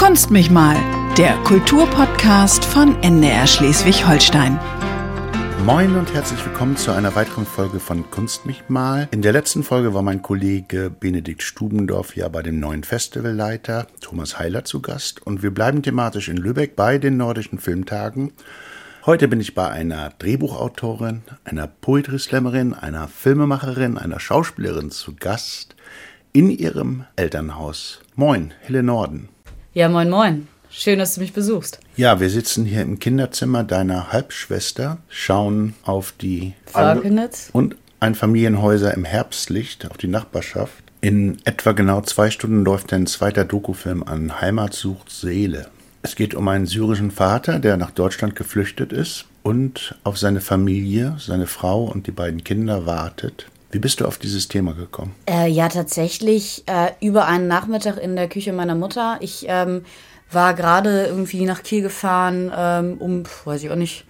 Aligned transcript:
Kunst 0.00 0.30
mich 0.30 0.50
mal, 0.50 0.76
der 1.18 1.34
Kulturpodcast 1.44 2.64
von 2.64 3.00
NDR 3.02 3.46
Schleswig-Holstein. 3.46 4.58
Moin 5.66 5.94
und 5.94 6.14
herzlich 6.14 6.42
willkommen 6.42 6.78
zu 6.78 6.90
einer 6.92 7.14
weiteren 7.14 7.44
Folge 7.44 7.80
von 7.80 8.10
Kunst 8.10 8.46
mich 8.46 8.64
mal. 8.68 9.08
In 9.10 9.20
der 9.20 9.34
letzten 9.34 9.62
Folge 9.62 9.92
war 9.92 10.00
mein 10.00 10.22
Kollege 10.22 10.88
Benedikt 10.88 11.42
Stubendorf 11.42 12.16
ja 12.16 12.28
bei 12.28 12.40
dem 12.40 12.58
neuen 12.58 12.82
Festivalleiter 12.82 13.88
Thomas 14.00 14.38
Heiler 14.38 14.64
zu 14.64 14.80
Gast 14.80 15.20
und 15.26 15.42
wir 15.42 15.52
bleiben 15.52 15.82
thematisch 15.82 16.30
in 16.30 16.38
Lübeck 16.38 16.76
bei 16.76 16.96
den 16.96 17.18
Nordischen 17.18 17.58
Filmtagen. 17.58 18.32
Heute 19.04 19.28
bin 19.28 19.38
ich 19.38 19.54
bei 19.54 19.68
einer 19.68 20.14
Drehbuchautorin, 20.18 21.24
einer 21.44 21.66
Poetry 21.66 22.18
Slammerin, 22.18 22.72
einer 22.72 23.06
Filmemacherin, 23.06 23.98
einer 23.98 24.18
Schauspielerin 24.18 24.90
zu 24.90 25.14
Gast 25.14 25.76
in 26.32 26.48
ihrem 26.48 27.04
Elternhaus. 27.16 28.00
Moin, 28.14 28.54
Hille 28.62 28.82
Norden. 28.82 29.28
Ja, 29.72 29.88
moin, 29.88 30.10
moin. 30.10 30.48
Schön, 30.68 30.98
dass 30.98 31.14
du 31.14 31.20
mich 31.20 31.32
besuchst. 31.32 31.78
Ja, 31.96 32.18
wir 32.18 32.28
sitzen 32.28 32.64
hier 32.64 32.82
im 32.82 32.98
Kinderzimmer 32.98 33.62
deiner 33.62 34.12
Halbschwester, 34.12 34.98
schauen 35.08 35.74
auf 35.84 36.12
die 36.20 36.54
Falkenitz 36.66 37.50
und 37.52 37.76
ein 38.00 38.16
Familienhäuser 38.16 38.92
im 38.94 39.04
Herbstlicht 39.04 39.88
auf 39.88 39.96
die 39.96 40.08
Nachbarschaft. 40.08 40.82
In 41.00 41.38
etwa 41.44 41.70
genau 41.70 42.00
zwei 42.00 42.30
Stunden 42.30 42.64
läuft 42.64 42.92
ein 42.92 43.06
zweiter 43.06 43.44
Dokufilm 43.44 44.02
an 44.02 44.40
Heimat 44.40 44.74
sucht 44.74 45.08
Seele. 45.08 45.68
Es 46.02 46.16
geht 46.16 46.34
um 46.34 46.48
einen 46.48 46.66
syrischen 46.66 47.12
Vater, 47.12 47.60
der 47.60 47.76
nach 47.76 47.92
Deutschland 47.92 48.34
geflüchtet 48.34 48.92
ist 48.92 49.26
und 49.44 49.94
auf 50.02 50.18
seine 50.18 50.40
Familie, 50.40 51.14
seine 51.20 51.46
Frau 51.46 51.84
und 51.84 52.08
die 52.08 52.12
beiden 52.12 52.42
Kinder 52.42 52.86
wartet. 52.86 53.46
Wie 53.70 53.78
bist 53.78 54.00
du 54.00 54.06
auf 54.06 54.18
dieses 54.18 54.48
Thema 54.48 54.72
gekommen? 54.74 55.14
Äh, 55.28 55.48
ja, 55.48 55.68
tatsächlich 55.68 56.64
äh, 56.66 56.90
über 57.00 57.26
einen 57.26 57.46
Nachmittag 57.46 57.98
in 57.98 58.16
der 58.16 58.28
Küche 58.28 58.52
meiner 58.52 58.74
Mutter. 58.74 59.18
Ich 59.20 59.46
ähm, 59.48 59.84
war 60.30 60.54
gerade 60.54 61.06
irgendwie 61.06 61.44
nach 61.44 61.62
Kiel 61.62 61.82
gefahren, 61.82 62.52
ähm, 62.56 62.98
um, 62.98 63.22
weiß 63.44 63.62
ich 63.62 63.70
auch 63.70 63.76
nicht, 63.76 64.06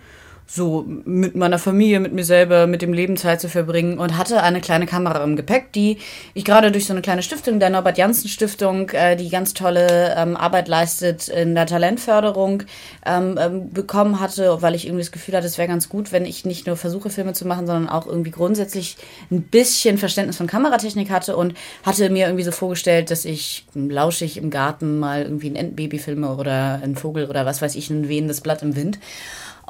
so 0.52 0.84
mit 1.04 1.36
meiner 1.36 1.60
Familie, 1.60 2.00
mit 2.00 2.12
mir 2.12 2.24
selber, 2.24 2.66
mit 2.66 2.82
dem 2.82 2.92
Leben 2.92 3.16
Zeit 3.16 3.40
zu 3.40 3.48
verbringen 3.48 3.98
und 3.98 4.18
hatte 4.18 4.42
eine 4.42 4.60
kleine 4.60 4.86
Kamera 4.86 5.22
im 5.22 5.36
Gepäck, 5.36 5.72
die 5.72 5.98
ich 6.34 6.44
gerade 6.44 6.72
durch 6.72 6.86
so 6.86 6.92
eine 6.92 7.02
kleine 7.02 7.22
Stiftung, 7.22 7.60
der 7.60 7.70
Norbert 7.70 7.98
Janssen 7.98 8.28
Stiftung, 8.28 8.90
äh, 8.90 9.14
die 9.14 9.28
ganz 9.28 9.54
tolle 9.54 10.12
ähm, 10.16 10.36
Arbeit 10.36 10.66
leistet 10.66 11.28
in 11.28 11.54
der 11.54 11.66
Talentförderung, 11.66 12.64
ähm, 13.06 13.38
ähm, 13.40 13.70
bekommen 13.72 14.18
hatte, 14.18 14.60
weil 14.60 14.74
ich 14.74 14.86
irgendwie 14.86 15.04
das 15.04 15.12
Gefühl 15.12 15.36
hatte, 15.36 15.46
es 15.46 15.56
wäre 15.56 15.68
ganz 15.68 15.88
gut, 15.88 16.10
wenn 16.10 16.24
ich 16.24 16.44
nicht 16.44 16.66
nur 16.66 16.76
versuche, 16.76 17.10
Filme 17.10 17.32
zu 17.32 17.46
machen, 17.46 17.68
sondern 17.68 17.88
auch 17.88 18.08
irgendwie 18.08 18.32
grundsätzlich 18.32 18.96
ein 19.30 19.42
bisschen 19.42 19.98
Verständnis 19.98 20.36
von 20.36 20.48
Kameratechnik 20.48 21.10
hatte 21.10 21.36
und 21.36 21.54
hatte 21.84 22.10
mir 22.10 22.26
irgendwie 22.26 22.44
so 22.44 22.50
vorgestellt, 22.50 23.12
dass 23.12 23.24
ich 23.24 23.66
lauschig 23.74 24.36
im 24.36 24.50
Garten 24.50 24.98
mal 24.98 25.22
irgendwie 25.22 25.50
ein 25.50 25.56
Endbaby 25.56 26.00
filme 26.00 26.34
oder 26.34 26.80
ein 26.82 26.96
Vogel 26.96 27.26
oder 27.26 27.46
was 27.46 27.62
weiß 27.62 27.76
ich, 27.76 27.88
ein 27.88 28.08
wehendes 28.08 28.40
Blatt 28.40 28.62
im 28.62 28.74
Wind. 28.74 28.98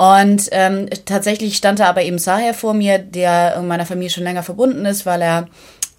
Und 0.01 0.49
ähm, 0.53 0.89
tatsächlich 1.05 1.59
stand 1.59 1.79
da 1.79 1.87
aber 1.87 2.01
eben 2.03 2.17
Saher 2.17 2.55
vor 2.55 2.73
mir, 2.73 2.99
der 2.99 3.61
meiner 3.61 3.85
Familie 3.85 4.09
schon 4.09 4.25
länger 4.25 4.43
verbunden 4.43 4.87
ist, 4.87 5.05
weil 5.05 5.21
er 5.21 5.49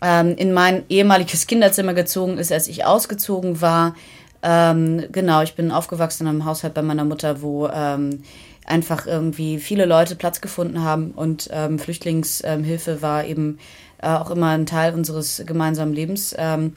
ähm, 0.01 0.35
in 0.37 0.53
mein 0.53 0.81
ehemaliges 0.89 1.45
Kinderzimmer 1.45 1.93
gezogen 1.93 2.39
ist, 2.39 2.51
als 2.51 2.67
ich 2.67 2.83
ausgezogen 2.83 3.61
war. 3.61 3.93
Ähm, 4.41 5.05
genau, 5.11 5.43
ich 5.43 5.53
bin 5.53 5.71
aufgewachsen 5.71 6.23
in 6.23 6.29
einem 6.29 6.45
Haushalt 6.45 6.73
bei 6.73 6.81
meiner 6.81 7.05
Mutter, 7.05 7.43
wo 7.43 7.67
ähm, 7.67 8.23
einfach 8.65 9.05
irgendwie 9.05 9.59
viele 9.59 9.85
Leute 9.85 10.15
Platz 10.15 10.41
gefunden 10.41 10.81
haben 10.81 11.11
und 11.11 11.51
ähm, 11.53 11.77
Flüchtlingshilfe 11.77 13.03
war 13.03 13.25
eben 13.25 13.59
äh, 14.01 14.07
auch 14.07 14.31
immer 14.31 14.49
ein 14.49 14.65
Teil 14.65 14.95
unseres 14.95 15.43
gemeinsamen 15.45 15.93
Lebens. 15.93 16.33
Ähm, 16.39 16.75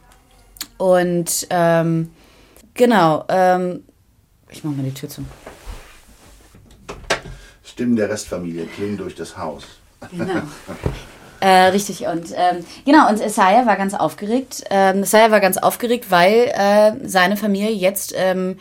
und 0.77 1.47
ähm, 1.49 2.11
genau, 2.75 3.25
ähm, 3.31 3.83
ich 4.51 4.63
mache 4.63 4.75
mal 4.75 4.83
die 4.83 4.93
Tür 4.93 5.09
zu. 5.09 5.25
Stimmen 7.75 7.97
der 7.97 8.09
Restfamilie 8.09 8.67
klingen 8.67 8.97
durch 8.97 9.17
das 9.17 9.37
Haus. 9.37 9.65
Genau. 10.13 10.43
Äh, 11.41 11.73
richtig, 11.73 12.07
und 12.07 12.31
ähm, 12.35 12.65
genau, 12.87 13.07
und 13.11 13.21
Isaiah 13.21 13.67
war 13.67 13.77
ganz 13.77 13.93
aufgeregt. 13.93 14.65
Ähm, 14.71 15.03
Isaiah 15.03 15.31
war 15.31 15.41
ganz 15.41 15.59
aufgeregt, 15.59 16.07
weil 16.11 16.51
äh, 16.55 17.07
seine 17.07 17.37
Familie 17.37 17.71
jetzt, 17.71 18.15
ähm, 18.17 18.59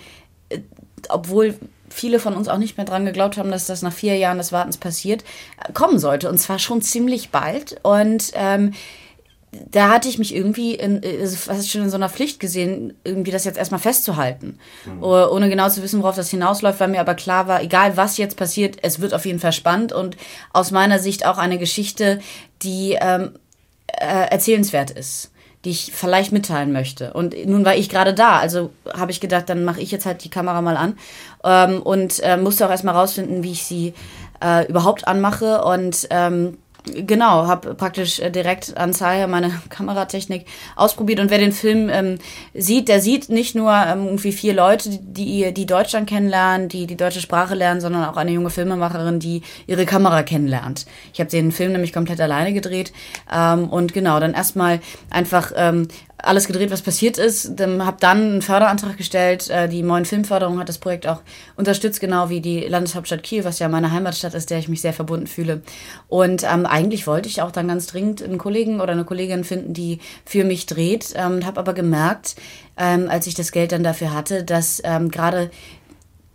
äh, 0.49 0.59
obwohl 1.07 1.55
viele 1.87 2.19
von 2.19 2.33
uns 2.33 2.49
auch 2.49 2.57
nicht 2.57 2.75
mehr 2.75 2.85
dran 2.85 3.05
geglaubt 3.05 3.37
haben, 3.37 3.51
dass 3.51 3.67
das 3.67 3.83
nach 3.83 3.93
vier 3.93 4.17
Jahren 4.17 4.37
des 4.37 4.51
Wartens 4.51 4.75
passiert, 4.75 5.23
äh, 5.65 5.71
kommen 5.71 5.97
sollte. 5.97 6.27
Und 6.27 6.39
zwar 6.39 6.59
schon 6.59 6.81
ziemlich 6.81 7.29
bald. 7.29 7.79
Und 7.83 8.31
ähm, 8.33 8.73
da 9.71 9.89
hatte 9.89 10.07
ich 10.07 10.17
mich 10.17 10.35
irgendwie 10.35 10.75
in, 10.75 11.01
also 11.03 11.35
fast 11.35 11.69
schon 11.69 11.83
in 11.83 11.89
so 11.89 11.95
einer 11.95 12.09
Pflicht 12.09 12.39
gesehen, 12.39 12.93
irgendwie 13.03 13.31
das 13.31 13.45
jetzt 13.45 13.57
erstmal 13.57 13.79
festzuhalten. 13.79 14.59
Mhm. 14.85 15.03
Ohne 15.03 15.49
genau 15.49 15.69
zu 15.69 15.81
wissen, 15.81 16.01
worauf 16.01 16.15
das 16.15 16.29
hinausläuft, 16.29 16.79
weil 16.79 16.87
mir 16.87 16.99
aber 17.01 17.15
klar 17.15 17.47
war, 17.47 17.61
egal 17.61 17.97
was 17.97 18.17
jetzt 18.17 18.37
passiert, 18.37 18.77
es 18.81 18.99
wird 18.99 19.13
auf 19.13 19.25
jeden 19.25 19.39
Fall 19.39 19.53
spannend 19.53 19.93
und 19.93 20.17
aus 20.51 20.71
meiner 20.71 20.99
Sicht 20.99 21.25
auch 21.25 21.37
eine 21.37 21.57
Geschichte, 21.57 22.19
die 22.61 22.97
ähm, 22.99 23.31
äh, 23.87 24.27
erzählenswert 24.29 24.91
ist 24.91 25.29
die 25.65 25.69
ich 25.69 25.93
vielleicht 25.93 26.33
mitteilen 26.33 26.73
möchte. 26.73 27.13
Und 27.13 27.35
nun 27.45 27.63
war 27.63 27.75
ich 27.75 27.87
gerade 27.87 28.13
da, 28.13 28.37
also 28.37 28.71
habe 28.93 29.11
ich 29.11 29.21
gedacht, 29.21 29.47
dann 29.47 29.63
mache 29.63 29.79
ich 29.79 29.91
jetzt 29.91 30.05
halt 30.05 30.23
die 30.23 30.29
Kamera 30.29 30.61
mal 30.61 30.75
an 30.75 30.97
ähm, 31.43 31.81
und 31.81 32.19
äh, 32.21 32.35
musste 32.35 32.65
auch 32.65 32.69
erstmal 32.69 32.95
rausfinden, 32.95 33.43
wie 33.43 33.53
ich 33.53 33.63
sie 33.63 33.93
äh, 34.43 34.67
überhaupt 34.67 35.07
anmache 35.07 35.63
und 35.63 36.07
ähm, 36.09 36.57
Genau, 36.85 37.47
habe 37.47 37.75
praktisch 37.75 38.19
äh, 38.19 38.29
direkt 38.29 38.75
an 38.75 38.93
Zaya 38.93 39.27
meine 39.27 39.51
Kameratechnik 39.69 40.45
ausprobiert 40.75 41.21
und 41.21 41.29
wer 41.29 41.37
den 41.37 41.53
Film 41.53 41.89
ähm, 41.89 42.17
sieht, 42.53 42.89
der 42.89 42.99
sieht 42.99 43.29
nicht 43.29 43.55
nur 43.55 43.71
ähm, 43.71 44.05
irgendwie 44.05 44.33
vier 44.33 44.53
Leute, 44.53 44.89
die 44.89 45.53
die 45.53 45.65
Deutschland 45.65 46.09
kennenlernen, 46.09 46.67
die 46.67 46.85
die 46.85 46.97
deutsche 46.97 47.21
Sprache 47.21 47.55
lernen, 47.55 47.79
sondern 47.79 48.03
auch 48.03 48.17
eine 48.17 48.31
junge 48.31 48.49
Filmemacherin, 48.49 49.19
die 49.19 49.43
ihre 49.65 49.85
Kamera 49.85 50.23
kennenlernt. 50.23 50.85
Ich 51.13 51.21
habe 51.21 51.29
den 51.29 51.53
Film 51.53 51.71
nämlich 51.71 51.93
komplett 51.93 52.19
alleine 52.19 52.51
gedreht 52.51 52.91
ähm, 53.33 53.69
und 53.69 53.93
genau 53.93 54.19
dann 54.19 54.33
erstmal 54.33 54.81
einfach 55.09 55.53
ähm, 55.55 55.87
alles 56.23 56.47
gedreht, 56.47 56.71
was 56.71 56.81
passiert 56.81 57.17
ist. 57.17 57.59
Habe 57.59 57.97
dann 57.99 58.17
einen 58.17 58.41
Förderantrag 58.41 58.97
gestellt. 58.97 59.49
Äh, 59.49 59.67
die 59.67 59.83
Moin 59.83 60.05
Filmförderung 60.05 60.57
hat 60.57 60.69
das 60.69 60.77
Projekt 60.77 61.05
auch 61.05 61.21
unterstützt, 61.55 61.99
genau 61.99 62.29
wie 62.29 62.41
die 62.41 62.61
Landeshauptstadt 62.61 63.23
Kiel, 63.23 63.43
was 63.43 63.59
ja 63.59 63.67
meine 63.67 63.91
Heimatstadt 63.91 64.33
ist, 64.33 64.49
der 64.49 64.57
ich 64.57 64.69
mich 64.69 64.81
sehr 64.81 64.93
verbunden 64.93 65.27
fühle. 65.27 65.61
Und 66.07 66.43
ähm, 66.43 66.65
eigentlich 66.65 67.05
wollte 67.07 67.27
ich 67.27 67.41
auch 67.41 67.51
dann 67.51 67.67
ganz 67.67 67.87
dringend 67.87 68.23
einen 68.23 68.37
Kollegen 68.37 68.79
oder 68.79 68.93
eine 68.93 69.03
Kollegin 69.03 69.43
finden, 69.43 69.73
die 69.73 69.99
für 70.25 70.45
mich 70.45 70.65
dreht. 70.65 71.13
Ähm, 71.15 71.45
habe 71.45 71.59
aber 71.59 71.73
gemerkt, 71.73 72.35
ähm, 72.77 73.09
als 73.09 73.27
ich 73.27 73.35
das 73.35 73.51
Geld 73.51 73.73
dann 73.73 73.83
dafür 73.83 74.13
hatte, 74.13 74.43
dass 74.43 74.81
ähm, 74.85 75.11
gerade 75.11 75.51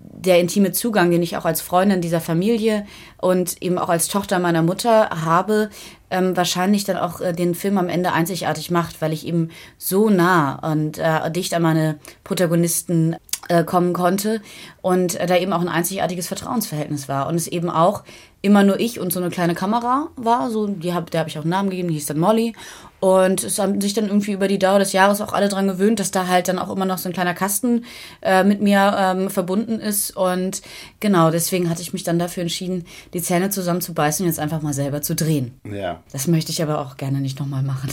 der 0.00 0.40
intime 0.40 0.72
Zugang, 0.72 1.10
den 1.10 1.22
ich 1.22 1.36
auch 1.36 1.44
als 1.44 1.60
Freundin 1.60 2.00
dieser 2.00 2.20
Familie 2.20 2.86
und 3.18 3.62
eben 3.62 3.78
auch 3.78 3.88
als 3.88 4.08
Tochter 4.08 4.38
meiner 4.38 4.62
Mutter 4.62 5.10
habe, 5.24 5.70
ähm, 6.10 6.36
wahrscheinlich 6.36 6.84
dann 6.84 6.96
auch 6.96 7.20
äh, 7.20 7.32
den 7.32 7.54
Film 7.54 7.78
am 7.78 7.88
Ende 7.88 8.12
einzigartig 8.12 8.70
macht, 8.70 9.00
weil 9.00 9.12
ich 9.12 9.26
eben 9.26 9.50
so 9.76 10.10
nah 10.10 10.56
und 10.72 10.98
äh, 10.98 11.30
dicht 11.30 11.54
an 11.54 11.62
meine 11.62 11.98
Protagonisten 12.24 13.16
äh, 13.48 13.64
kommen 13.64 13.92
konnte 13.92 14.40
und 14.82 15.14
äh, 15.16 15.26
da 15.26 15.36
eben 15.36 15.52
auch 15.52 15.60
ein 15.60 15.68
einzigartiges 15.68 16.26
Vertrauensverhältnis 16.26 17.08
war 17.08 17.28
und 17.28 17.34
es 17.34 17.46
eben 17.46 17.70
auch 17.70 18.04
immer 18.42 18.62
nur 18.62 18.78
ich 18.78 19.00
und 19.00 19.12
so 19.12 19.20
eine 19.20 19.30
kleine 19.30 19.54
Kamera 19.54 20.08
war, 20.16 20.50
so 20.50 20.66
die 20.66 20.94
hab, 20.94 21.10
der 21.10 21.20
habe 21.20 21.30
ich 21.30 21.38
auch 21.38 21.42
einen 21.42 21.50
Namen 21.50 21.70
gegeben, 21.70 21.88
die 21.88 21.94
hieß 21.94 22.06
dann 22.06 22.18
Molly 22.18 22.54
und 23.00 23.44
es 23.44 23.58
haben 23.58 23.80
sich 23.80 23.94
dann 23.94 24.06
irgendwie 24.06 24.32
über 24.32 24.48
die 24.48 24.58
Dauer 24.58 24.78
des 24.78 24.92
Jahres 24.92 25.20
auch 25.20 25.32
alle 25.32 25.48
dran 25.48 25.68
gewöhnt, 25.68 26.00
dass 26.00 26.10
da 26.10 26.26
halt 26.26 26.48
dann 26.48 26.58
auch 26.58 26.74
immer 26.74 26.84
noch 26.84 26.98
so 26.98 27.08
ein 27.08 27.12
kleiner 27.12 27.34
Kasten 27.34 27.84
äh, 28.22 28.42
mit 28.42 28.60
mir 28.60 28.94
ähm, 28.98 29.30
verbunden 29.30 29.78
ist. 29.78 30.16
Und 30.16 30.62
genau, 30.98 31.30
deswegen 31.30 31.70
hatte 31.70 31.80
ich 31.80 31.92
mich 31.92 32.02
dann 32.02 32.18
dafür 32.18 32.42
entschieden, 32.42 32.86
die 33.14 33.22
Zähne 33.22 33.50
zusammenzubeißen 33.50 34.24
und 34.24 34.30
jetzt 34.30 34.40
einfach 34.40 34.62
mal 34.62 34.72
selber 34.72 35.00
zu 35.00 35.14
drehen. 35.14 35.52
Ja. 35.64 36.02
Das 36.10 36.26
möchte 36.26 36.50
ich 36.50 36.60
aber 36.60 36.80
auch 36.80 36.96
gerne 36.96 37.20
nicht 37.20 37.38
nochmal 37.38 37.62
machen. 37.62 37.88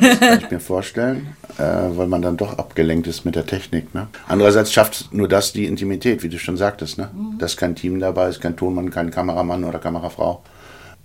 Das 0.00 0.20
kann 0.20 0.38
ich 0.40 0.50
mir 0.50 0.60
vorstellen, 0.60 1.28
äh, 1.58 1.62
weil 1.62 2.08
man 2.08 2.22
dann 2.22 2.36
doch 2.36 2.58
abgelenkt 2.58 3.06
ist 3.06 3.24
mit 3.24 3.36
der 3.36 3.46
Technik. 3.46 3.94
Ne? 3.94 4.08
Andererseits 4.26 4.72
schafft 4.72 5.12
nur 5.12 5.28
das 5.28 5.52
die 5.52 5.66
Intimität, 5.66 6.22
wie 6.22 6.28
du 6.28 6.38
schon 6.38 6.56
sagtest. 6.56 6.98
Ne? 6.98 7.10
Mhm. 7.12 7.38
Dass 7.38 7.56
kein 7.56 7.76
Team 7.76 8.00
dabei 8.00 8.28
ist, 8.28 8.40
kein 8.40 8.56
Tonmann, 8.56 8.90
kein 8.90 9.10
Kameramann 9.10 9.64
oder 9.64 9.78
Kamerafrau. 9.78 10.42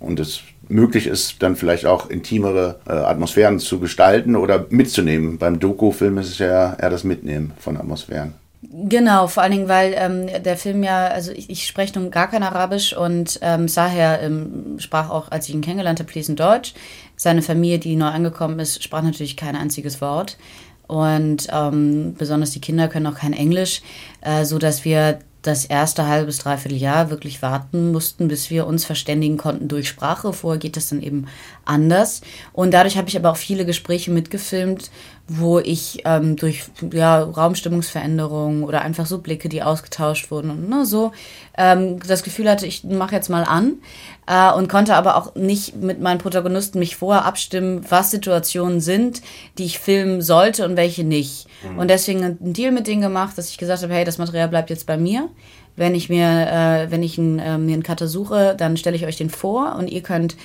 Und 0.00 0.18
es 0.20 0.40
möglich 0.68 1.06
ist, 1.06 1.42
dann 1.42 1.56
vielleicht 1.56 1.86
auch 1.86 2.10
intimere 2.10 2.80
äh, 2.86 2.92
Atmosphären 2.92 3.58
zu 3.58 3.80
gestalten 3.80 4.36
oder 4.36 4.66
mitzunehmen. 4.70 5.38
Beim 5.38 5.60
Doku-Film 5.60 6.18
ist 6.18 6.30
es 6.30 6.38
ja 6.38 6.74
eher 6.74 6.90
das 6.90 7.04
Mitnehmen 7.04 7.52
von 7.58 7.76
Atmosphären. 7.76 8.34
Genau, 8.70 9.26
vor 9.26 9.42
allen 9.42 9.52
Dingen, 9.52 9.68
weil 9.68 9.94
ähm, 9.96 10.42
der 10.42 10.56
Film 10.56 10.82
ja, 10.82 11.06
also 11.06 11.32
ich, 11.32 11.50
ich 11.50 11.66
spreche 11.66 11.98
nun 11.98 12.10
gar 12.10 12.28
kein 12.28 12.42
Arabisch 12.42 12.96
und 12.96 13.38
ähm, 13.42 13.68
Saher 13.68 14.20
ähm, 14.22 14.76
sprach 14.78 15.10
auch, 15.10 15.30
als 15.30 15.48
ich 15.48 15.54
ihn 15.54 15.60
kennengelernt 15.60 16.00
habe, 16.00 16.10
fließend 16.10 16.40
Deutsch. 16.40 16.74
Seine 17.16 17.42
Familie, 17.42 17.78
die 17.78 17.94
neu 17.94 18.06
angekommen 18.06 18.58
ist, 18.58 18.82
sprach 18.82 19.02
natürlich 19.02 19.36
kein 19.36 19.54
einziges 19.54 20.00
Wort. 20.00 20.38
Und 20.86 21.48
ähm, 21.52 22.14
besonders 22.18 22.50
die 22.50 22.60
Kinder 22.60 22.88
können 22.88 23.06
auch 23.06 23.14
kein 23.14 23.32
Englisch, 23.32 23.82
äh, 24.22 24.44
so 24.44 24.58
dass 24.58 24.84
wir 24.84 25.18
das 25.44 25.66
erste 25.66 26.06
halbe 26.06 26.26
bis 26.26 26.38
dreiviertel 26.38 26.78
Jahr 26.78 27.10
wirklich 27.10 27.42
warten 27.42 27.92
mussten, 27.92 28.28
bis 28.28 28.48
wir 28.48 28.66
uns 28.66 28.86
verständigen 28.86 29.36
konnten 29.36 29.68
durch 29.68 29.88
Sprache. 29.88 30.32
Vorher 30.32 30.58
geht 30.58 30.76
das 30.76 30.88
dann 30.88 31.02
eben 31.02 31.26
anders. 31.66 32.22
Und 32.54 32.72
dadurch 32.72 32.96
habe 32.96 33.08
ich 33.10 33.16
aber 33.16 33.30
auch 33.30 33.36
viele 33.36 33.66
Gespräche 33.66 34.10
mitgefilmt, 34.10 34.90
wo 35.26 35.58
ich 35.58 36.02
ähm, 36.04 36.36
durch 36.36 36.64
ja, 36.92 37.22
Raumstimmungsveränderungen 37.22 38.62
oder 38.62 38.82
einfach 38.82 39.06
so 39.06 39.18
Blicke, 39.18 39.48
die 39.48 39.62
ausgetauscht 39.62 40.30
wurden 40.30 40.50
und 40.50 40.68
ne, 40.68 40.84
so 40.84 41.12
ähm, 41.56 41.98
das 42.06 42.22
Gefühl 42.22 42.50
hatte, 42.50 42.66
ich 42.66 42.84
mache 42.84 43.14
jetzt 43.14 43.30
mal 43.30 43.44
an 43.44 43.78
äh, 44.26 44.52
und 44.52 44.68
konnte 44.68 44.94
aber 44.94 45.16
auch 45.16 45.34
nicht 45.34 45.76
mit 45.76 46.00
meinen 46.00 46.18
Protagonisten 46.18 46.78
mich 46.78 46.96
vorher 46.96 47.24
abstimmen, 47.24 47.86
was 47.88 48.10
Situationen 48.10 48.80
sind, 48.80 49.22
die 49.56 49.64
ich 49.64 49.78
filmen 49.78 50.20
sollte 50.20 50.66
und 50.66 50.76
welche 50.76 51.04
nicht. 51.04 51.46
Mhm. 51.66 51.78
Und 51.78 51.88
deswegen 51.88 52.22
einen 52.22 52.52
Deal 52.52 52.72
mit 52.72 52.86
denen 52.86 53.00
gemacht, 53.00 53.38
dass 53.38 53.48
ich 53.48 53.56
gesagt 53.56 53.82
habe, 53.82 53.94
hey, 53.94 54.04
das 54.04 54.18
Material 54.18 54.48
bleibt 54.48 54.68
jetzt 54.68 54.86
bei 54.86 54.98
mir. 54.98 55.30
Wenn 55.76 55.94
ich 55.94 56.08
mir, 56.08 56.26
äh, 56.26 56.90
wenn 56.90 57.02
ich 57.02 57.18
einen, 57.18 57.38
äh, 57.38 57.58
mir 57.58 57.74
einen 57.74 57.82
Cutter 57.82 58.08
suche, 58.08 58.54
dann 58.56 58.76
stelle 58.76 58.94
ich 58.94 59.06
euch 59.06 59.16
den 59.16 59.30
vor 59.30 59.74
und 59.76 59.88
ihr 59.88 60.02
könnt 60.02 60.36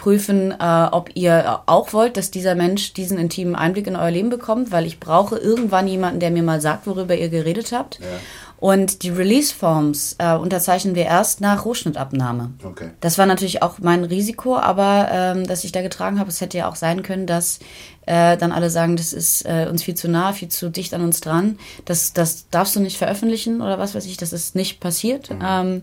prüfen, 0.00 0.50
äh, 0.58 0.88
ob 0.90 1.10
ihr 1.14 1.60
auch 1.66 1.92
wollt, 1.92 2.16
dass 2.16 2.30
dieser 2.30 2.54
Mensch 2.54 2.94
diesen 2.94 3.18
intimen 3.18 3.54
Einblick 3.54 3.86
in 3.86 3.96
euer 3.96 4.10
Leben 4.10 4.30
bekommt, 4.30 4.72
weil 4.72 4.86
ich 4.86 4.98
brauche 4.98 5.36
irgendwann 5.36 5.86
jemanden, 5.86 6.20
der 6.20 6.30
mir 6.30 6.42
mal 6.42 6.62
sagt, 6.62 6.86
worüber 6.86 7.14
ihr 7.14 7.28
geredet 7.28 7.70
habt. 7.72 8.00
Ja. 8.00 8.06
Und 8.58 9.02
die 9.02 9.10
Release-Forms 9.10 10.16
äh, 10.18 10.34
unterzeichnen 10.34 10.94
wir 10.94 11.04
erst 11.04 11.42
nach 11.42 11.66
Rohschnittabnahme. 11.66 12.50
Okay. 12.64 12.90
Das 13.00 13.18
war 13.18 13.26
natürlich 13.26 13.62
auch 13.62 13.78
mein 13.78 14.04
Risiko, 14.04 14.56
aber 14.56 15.08
ähm, 15.10 15.46
dass 15.46 15.64
ich 15.64 15.72
da 15.72 15.82
getragen 15.82 16.18
habe, 16.18 16.30
es 16.30 16.40
hätte 16.40 16.56
ja 16.58 16.68
auch 16.68 16.76
sein 16.76 17.02
können, 17.02 17.26
dass 17.26 17.58
äh, 18.06 18.38
dann 18.38 18.52
alle 18.52 18.70
sagen, 18.70 18.96
das 18.96 19.12
ist 19.12 19.44
äh, 19.44 19.66
uns 19.70 19.82
viel 19.82 19.94
zu 19.94 20.08
nah, 20.08 20.32
viel 20.32 20.48
zu 20.48 20.70
dicht 20.70 20.94
an 20.94 21.02
uns 21.02 21.20
dran. 21.20 21.58
Das, 21.84 22.14
das 22.14 22.48
darfst 22.50 22.74
du 22.74 22.80
nicht 22.80 22.96
veröffentlichen 22.96 23.60
oder 23.60 23.78
was 23.78 23.94
weiß 23.94 24.06
ich, 24.06 24.16
das 24.16 24.32
ist 24.32 24.54
nicht 24.54 24.80
passiert. 24.80 25.30
Mhm. 25.30 25.42
Ähm, 25.46 25.82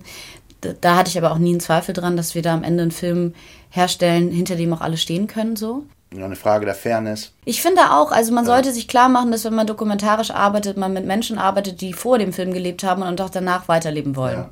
da 0.81 0.95
hatte 0.95 1.09
ich 1.09 1.17
aber 1.17 1.31
auch 1.31 1.37
nie 1.37 1.51
einen 1.51 1.59
Zweifel 1.59 1.93
dran, 1.93 2.17
dass 2.17 2.33
wir 2.35 2.41
da 2.41 2.53
am 2.53 2.63
Ende 2.63 2.83
einen 2.83 2.91
Film 2.91 3.33
herstellen, 3.69 4.31
hinter 4.31 4.55
dem 4.55 4.73
auch 4.73 4.81
alle 4.81 4.97
stehen 4.97 5.27
können, 5.27 5.55
so. 5.55 5.85
Eine 6.15 6.37
Frage 6.37 6.65
der 6.65 6.75
Fairness. 6.75 7.33
Ich 7.43 7.61
finde 7.61 7.91
auch, 7.91 8.11
also 8.11 8.33
man 8.33 8.45
ja. 8.45 8.51
sollte 8.51 8.71
sich 8.71 8.87
klar 8.87 9.09
machen, 9.09 9.31
dass 9.31 9.43
wenn 9.43 9.53
man 9.53 9.67
dokumentarisch 9.67 10.31
arbeitet, 10.31 10.77
man 10.77 10.93
mit 10.93 11.05
Menschen 11.05 11.37
arbeitet, 11.37 11.81
die 11.81 11.91
vor 11.91 12.17
dem 12.17 12.31
Film 12.31 12.53
gelebt 12.53 12.83
haben 12.83 13.01
und 13.01 13.19
auch 13.19 13.29
danach 13.29 13.67
weiterleben 13.67 14.15
wollen. 14.15 14.37
Ja. 14.37 14.49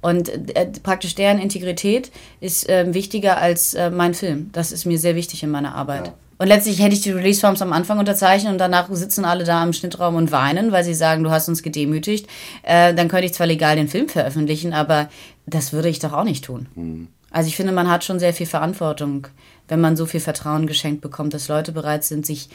Und 0.00 0.56
äh, 0.56 0.66
praktisch 0.82 1.14
deren 1.14 1.38
Integrität 1.38 2.10
ist 2.40 2.68
äh, 2.68 2.94
wichtiger 2.94 3.38
als 3.38 3.74
äh, 3.74 3.90
mein 3.90 4.14
Film. 4.14 4.50
Das 4.52 4.72
ist 4.72 4.86
mir 4.86 4.98
sehr 4.98 5.16
wichtig 5.16 5.42
in 5.42 5.50
meiner 5.50 5.74
Arbeit. 5.74 6.06
Ja. 6.08 6.14
Und 6.38 6.48
letztlich 6.48 6.80
hätte 6.80 6.94
ich 6.94 7.00
die 7.00 7.12
Release-Forms 7.12 7.62
am 7.62 7.72
Anfang 7.72 7.98
unterzeichnen 7.98 8.52
und 8.52 8.58
danach 8.58 8.88
sitzen 8.90 9.24
alle 9.24 9.44
da 9.44 9.62
im 9.62 9.72
Schnittraum 9.72 10.16
und 10.16 10.32
weinen, 10.32 10.70
weil 10.70 10.84
sie 10.84 10.94
sagen, 10.94 11.24
du 11.24 11.30
hast 11.30 11.48
uns 11.48 11.62
gedemütigt. 11.62 12.28
Äh, 12.62 12.94
dann 12.94 13.08
könnte 13.08 13.26
ich 13.26 13.34
zwar 13.34 13.46
legal 13.46 13.76
den 13.76 13.88
Film 13.88 14.08
veröffentlichen, 14.08 14.72
aber 14.74 15.08
das 15.46 15.72
würde 15.72 15.88
ich 15.88 15.98
doch 15.98 16.12
auch 16.12 16.24
nicht 16.24 16.44
tun. 16.44 16.66
Mhm. 16.74 17.08
Also 17.36 17.48
ich 17.48 17.56
finde, 17.56 17.72
man 17.72 17.90
hat 17.90 18.02
schon 18.02 18.18
sehr 18.18 18.32
viel 18.32 18.46
Verantwortung, 18.46 19.26
wenn 19.68 19.78
man 19.78 19.94
so 19.94 20.06
viel 20.06 20.20
Vertrauen 20.20 20.66
geschenkt 20.66 21.02
bekommt, 21.02 21.34
dass 21.34 21.48
Leute 21.48 21.70
bereit 21.70 22.02
sind, 22.02 22.24
sich, 22.24 22.48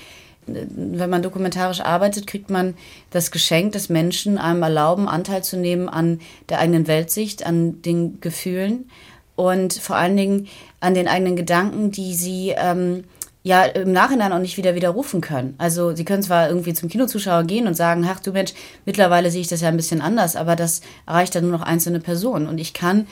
wenn 0.47 1.07
man 1.07 1.21
dokumentarisch 1.21 1.81
arbeitet, 1.81 2.25
kriegt 2.25 2.49
man 2.49 2.73
das 3.11 3.29
Geschenk, 3.29 3.73
dass 3.73 3.89
Menschen 3.89 4.39
einem 4.39 4.63
erlauben, 4.63 5.07
Anteil 5.07 5.43
zu 5.43 5.55
nehmen 5.55 5.87
an 5.87 6.19
der 6.49 6.57
eigenen 6.57 6.87
Weltsicht, 6.87 7.45
an 7.45 7.83
den 7.83 8.21
Gefühlen 8.21 8.89
und 9.35 9.75
vor 9.75 9.97
allen 9.97 10.17
Dingen 10.17 10.47
an 10.79 10.95
den 10.95 11.07
eigenen 11.07 11.35
Gedanken, 11.35 11.91
die 11.91 12.15
sie 12.15 12.55
ähm, 12.57 13.03
ja 13.43 13.65
im 13.65 13.91
Nachhinein 13.91 14.33
auch 14.33 14.39
nicht 14.39 14.57
wieder 14.57 14.73
widerrufen 14.73 15.21
können. 15.21 15.53
Also 15.59 15.95
sie 15.95 16.05
können 16.05 16.23
zwar 16.23 16.49
irgendwie 16.49 16.73
zum 16.73 16.89
Kinozuschauer 16.89 17.43
gehen 17.43 17.67
und 17.67 17.75
sagen, 17.75 18.03
ach 18.09 18.19
du 18.19 18.31
Mensch, 18.31 18.53
mittlerweile 18.87 19.29
sehe 19.29 19.41
ich 19.41 19.47
das 19.47 19.61
ja 19.61 19.67
ein 19.67 19.77
bisschen 19.77 20.01
anders, 20.01 20.35
aber 20.35 20.55
das 20.55 20.81
erreicht 21.05 21.35
dann 21.35 21.43
nur 21.43 21.57
noch 21.57 21.65
einzelne 21.65 21.99
Personen. 21.99 22.47
Und 22.47 22.57
ich 22.57 22.73
kann 22.73 23.05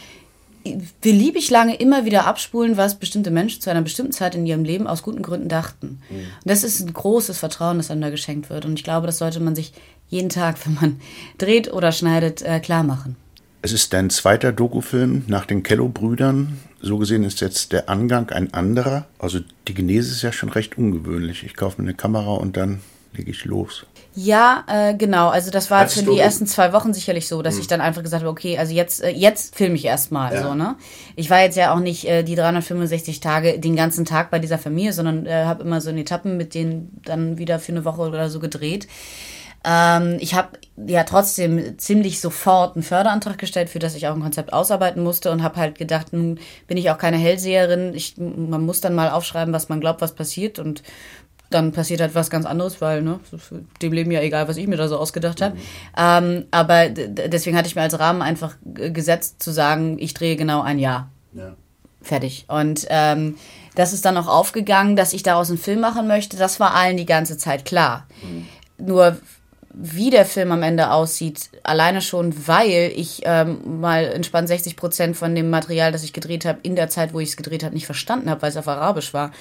beliebig 1.01 1.50
lange 1.50 1.75
immer 1.75 2.06
wieder 2.06 2.25
abspulen, 2.25 2.77
was 2.77 3.00
bestimmte 3.00 3.31
Menschen 3.31 3.61
zu 3.61 3.69
einer 3.69 3.81
bestimmten 3.81 4.11
Zeit 4.11 4.35
in 4.35 4.45
ihrem 4.45 4.63
Leben 4.63 4.88
aus 4.88 5.03
guten 5.03 5.21
Gründen 5.21 5.50
dachten. 5.50 6.01
Mhm. 6.09 6.15
Und 6.15 6.25
das 6.45 6.63
ist 6.63 6.81
ein 6.81 6.94
großes 6.94 7.38
Vertrauen, 7.38 7.77
das 7.77 7.91
einem 7.91 8.01
da 8.01 8.09
geschenkt 8.09 8.50
wird. 8.50 8.65
Und 8.65 8.73
ich 8.73 8.83
glaube, 8.83 9.07
das 9.07 9.17
sollte 9.17 9.39
man 9.39 9.56
sich 9.56 9.73
jeden 10.09 10.29
Tag, 10.29 10.65
wenn 10.65 10.75
man 10.75 11.01
dreht 11.38 11.71
oder 11.71 11.91
schneidet, 11.91 12.41
äh, 12.41 12.59
klar 12.59 12.83
machen. 12.83 13.15
Es 13.61 13.73
ist 13.73 13.91
dein 13.91 14.09
zweiter 14.09 14.53
Dokufilm 14.53 15.23
nach 15.27 15.45
den 15.45 15.63
Kello-Brüdern. 15.63 16.59
So 16.81 16.97
gesehen 16.97 17.25
ist 17.25 17.41
jetzt 17.41 17.73
der 17.73 17.89
Angang 17.89 18.29
ein 18.29 18.53
anderer. 18.53 19.06
Also 19.19 19.39
die 19.67 19.73
Genese 19.73 20.11
ist 20.11 20.21
ja 20.21 20.31
schon 20.31 20.47
recht 20.50 20.77
ungewöhnlich. 20.77 21.44
Ich 21.44 21.56
kaufe 21.56 21.81
mir 21.81 21.89
eine 21.89 21.97
Kamera 21.97 22.35
und 22.35 22.56
dann 22.56 22.79
lege 23.13 23.31
ich 23.31 23.44
los. 23.44 23.85
Ja, 24.21 24.66
äh, 24.68 24.95
genau. 24.95 25.30
Also 25.30 25.50
das 25.50 25.71
war 25.71 25.88
für 25.88 26.04
die 26.04 26.19
ersten 26.19 26.45
zwei 26.45 26.74
Wochen 26.74 26.94
sicherlich 26.94 27.25
so, 27.25 27.42
dass 27.42 27.54
hm. 27.54 27.62
ich 27.62 27.68
dann 27.68 27.80
einfach 27.80 28.04
gesagt 28.04 28.21
habe, 28.21 28.30
okay, 28.30 28.57
also 28.57 28.74
jetzt, 28.74 29.01
äh, 29.01 29.12
jetzt 29.12 29.56
filme 29.56 29.75
ich 29.75 29.86
erstmal 29.86 30.33
ja. 30.33 30.44
so, 30.44 30.56
ne? 30.56 30.75
Ich 31.16 31.30
war 31.30 31.39
jetzt 31.39 31.56
ja 31.56 31.74
auch 31.74 31.80
nicht 31.80 32.06
äh, 32.06 32.24
die 32.24 32.36
365 32.36 33.21
Tage 33.21 33.60
den 33.60 33.77
ganzen 33.77 34.04
Tag 34.04 34.30
bei 34.30 34.39
dieser 34.39 34.57
Familie, 34.57 34.92
sondern 34.92 35.25
äh, 35.25 35.45
habe 35.45 35.63
immer 35.63 35.80
so 35.80 35.89
in 35.89 35.98
Etappen 35.98 36.36
mit 36.36 36.54
denen 36.54 37.00
dann 37.06 37.38
wieder 37.38 37.60
für 37.60 37.71
eine 37.71 37.86
Woche 37.86 38.01
oder 38.01 38.30
so 38.30 38.42
gedreht. 38.42 38.89
Ähm, 39.63 40.18
ich 40.19 40.33
habe 40.36 40.50
ja 40.88 41.04
trotzdem 41.04 41.77
ziemlich 41.77 42.21
sofort 42.21 42.75
einen 42.75 42.83
Förderantrag 42.83 43.38
gestellt, 43.38 43.69
für 43.69 43.80
das 43.80 43.95
ich 43.95 44.07
auch 44.07 44.16
ein 44.16 44.21
Konzept 44.21 44.54
ausarbeiten 44.54 45.04
musste 45.04 45.31
und 45.31 45.44
habe 45.44 45.57
halt 45.57 45.77
gedacht, 45.77 46.13
nun 46.13 46.39
bin 46.68 46.77
ich 46.77 46.89
auch 46.92 46.98
keine 46.98 47.18
Hellseherin. 47.18 47.94
Ich, 47.94 48.16
man 48.18 48.66
muss 48.66 48.80
dann 48.80 48.95
mal 48.95 49.10
aufschreiben, 49.10 49.54
was 49.54 49.68
man 49.69 49.81
glaubt, 49.81 50.01
was 50.01 50.16
passiert 50.16 50.60
und 50.60 50.81
dann 51.49 51.71
passiert 51.71 52.01
halt 52.01 52.15
was 52.15 52.29
ganz 52.29 52.45
anderes, 52.45 52.81
weil 52.81 53.01
ne, 53.01 53.19
dem 53.81 53.93
Leben 53.93 54.11
ja 54.11 54.21
egal, 54.21 54.47
was 54.47 54.57
ich 54.57 54.67
mir 54.67 54.77
da 54.77 54.87
so 54.87 54.97
ausgedacht 54.97 55.41
habe. 55.41 55.55
Mhm. 55.55 55.61
Ähm, 55.97 56.45
aber 56.51 56.89
deswegen 56.89 57.57
hatte 57.57 57.67
ich 57.67 57.75
mir 57.75 57.81
als 57.81 57.99
Rahmen 57.99 58.21
einfach 58.21 58.55
gesetzt 58.63 59.41
zu 59.41 59.51
sagen, 59.51 59.97
ich 59.99 60.13
drehe 60.13 60.35
genau 60.35 60.61
ein 60.61 60.79
Jahr. 60.79 61.09
Ja. 61.33 61.55
Fertig. 62.01 62.45
Und 62.47 62.85
ähm, 62.89 63.37
das 63.75 63.93
ist 63.93 64.05
dann 64.05 64.17
auch 64.17 64.27
aufgegangen, 64.27 64.95
dass 64.95 65.13
ich 65.13 65.23
daraus 65.23 65.49
einen 65.49 65.57
Film 65.57 65.79
machen 65.79 66.07
möchte. 66.07 66.37
Das 66.37 66.59
war 66.59 66.75
allen 66.75 66.97
die 66.97 67.05
ganze 67.05 67.37
Zeit 67.37 67.65
klar. 67.65 68.07
Mhm. 68.21 68.47
Nur 68.85 69.17
wie 69.73 70.09
der 70.09 70.25
Film 70.25 70.51
am 70.51 70.63
Ende 70.63 70.91
aussieht, 70.91 71.49
alleine 71.63 72.01
schon, 72.01 72.47
weil 72.47 72.91
ich 72.95 73.21
ähm, 73.23 73.79
mal 73.79 74.05
entspannt 74.05 74.47
60 74.47 74.75
Prozent 74.75 75.15
von 75.15 75.35
dem 75.35 75.49
Material, 75.49 75.91
das 75.91 76.03
ich 76.03 76.13
gedreht 76.13 76.45
habe, 76.45 76.59
in 76.63 76.75
der 76.75 76.89
Zeit, 76.89 77.13
wo 77.13 77.19
ich 77.19 77.29
es 77.29 77.37
gedreht 77.37 77.63
habe, 77.63 77.75
nicht 77.75 77.85
verstanden 77.85 78.29
habe, 78.29 78.41
weil 78.41 78.49
es 78.49 78.57
auf 78.57 78.67
Arabisch 78.67 79.13
war 79.13 79.31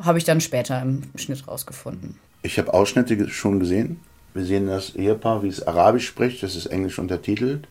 habe 0.00 0.18
ich 0.18 0.24
dann 0.24 0.40
später 0.40 0.80
im 0.82 1.02
Schnitt 1.16 1.46
rausgefunden. 1.46 2.16
Ich 2.42 2.58
habe 2.58 2.72
Ausschnitte 2.74 3.28
schon 3.28 3.60
gesehen. 3.60 3.98
Wir 4.34 4.44
sehen 4.44 4.66
das 4.66 4.96
Ehepaar, 4.96 5.42
wie 5.42 5.48
es 5.48 5.66
Arabisch 5.66 6.06
spricht. 6.06 6.42
Das 6.42 6.56
ist 6.56 6.66
englisch 6.66 6.98
untertitelt. 6.98 7.68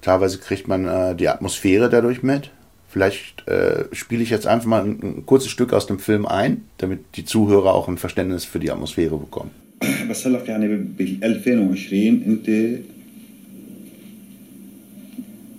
Teilweise 0.00 0.38
kriegt 0.38 0.68
man 0.68 0.86
äh, 0.86 1.14
die 1.16 1.28
Atmosphäre 1.28 1.90
dadurch 1.90 2.22
mit. 2.22 2.50
Vielleicht 2.88 3.46
äh, 3.48 3.84
spiele 3.92 4.22
ich 4.22 4.30
jetzt 4.30 4.46
einfach 4.46 4.66
mal 4.66 4.82
ein, 4.82 5.00
ein, 5.02 5.26
kurzes 5.26 5.50
Stück 5.50 5.72
aus 5.72 5.86
dem 5.86 5.98
Film 5.98 6.24
ein, 6.24 6.64
damit 6.78 7.00
die 7.16 7.24
Zuhörer 7.24 7.74
auch 7.74 7.88
ein 7.88 7.98
Verständnis 7.98 8.44
für 8.44 8.60
die 8.60 8.70
Atmosphäre 8.70 9.16
bekommen. 9.16 9.50
بس 10.10 10.26
هلا 10.26 10.44
يعني 10.48 10.76
بال 10.98 11.24
2020 11.24 12.26
انت 12.26 12.46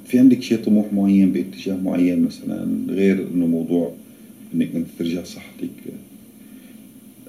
في 0.08 0.20
عندك 0.20 0.42
شيء 0.42 0.58
طموح 0.58 0.94
معين 0.94 1.32
باتجاه 1.32 1.76
معين 1.76 2.24
مثلا 2.24 2.86
غير 2.90 3.28
انه 3.34 3.46
موضوع 3.46 3.94
انك 4.54 4.76
انت 4.76 4.88
ترجع 5.00 5.24
صحتك 5.24 5.70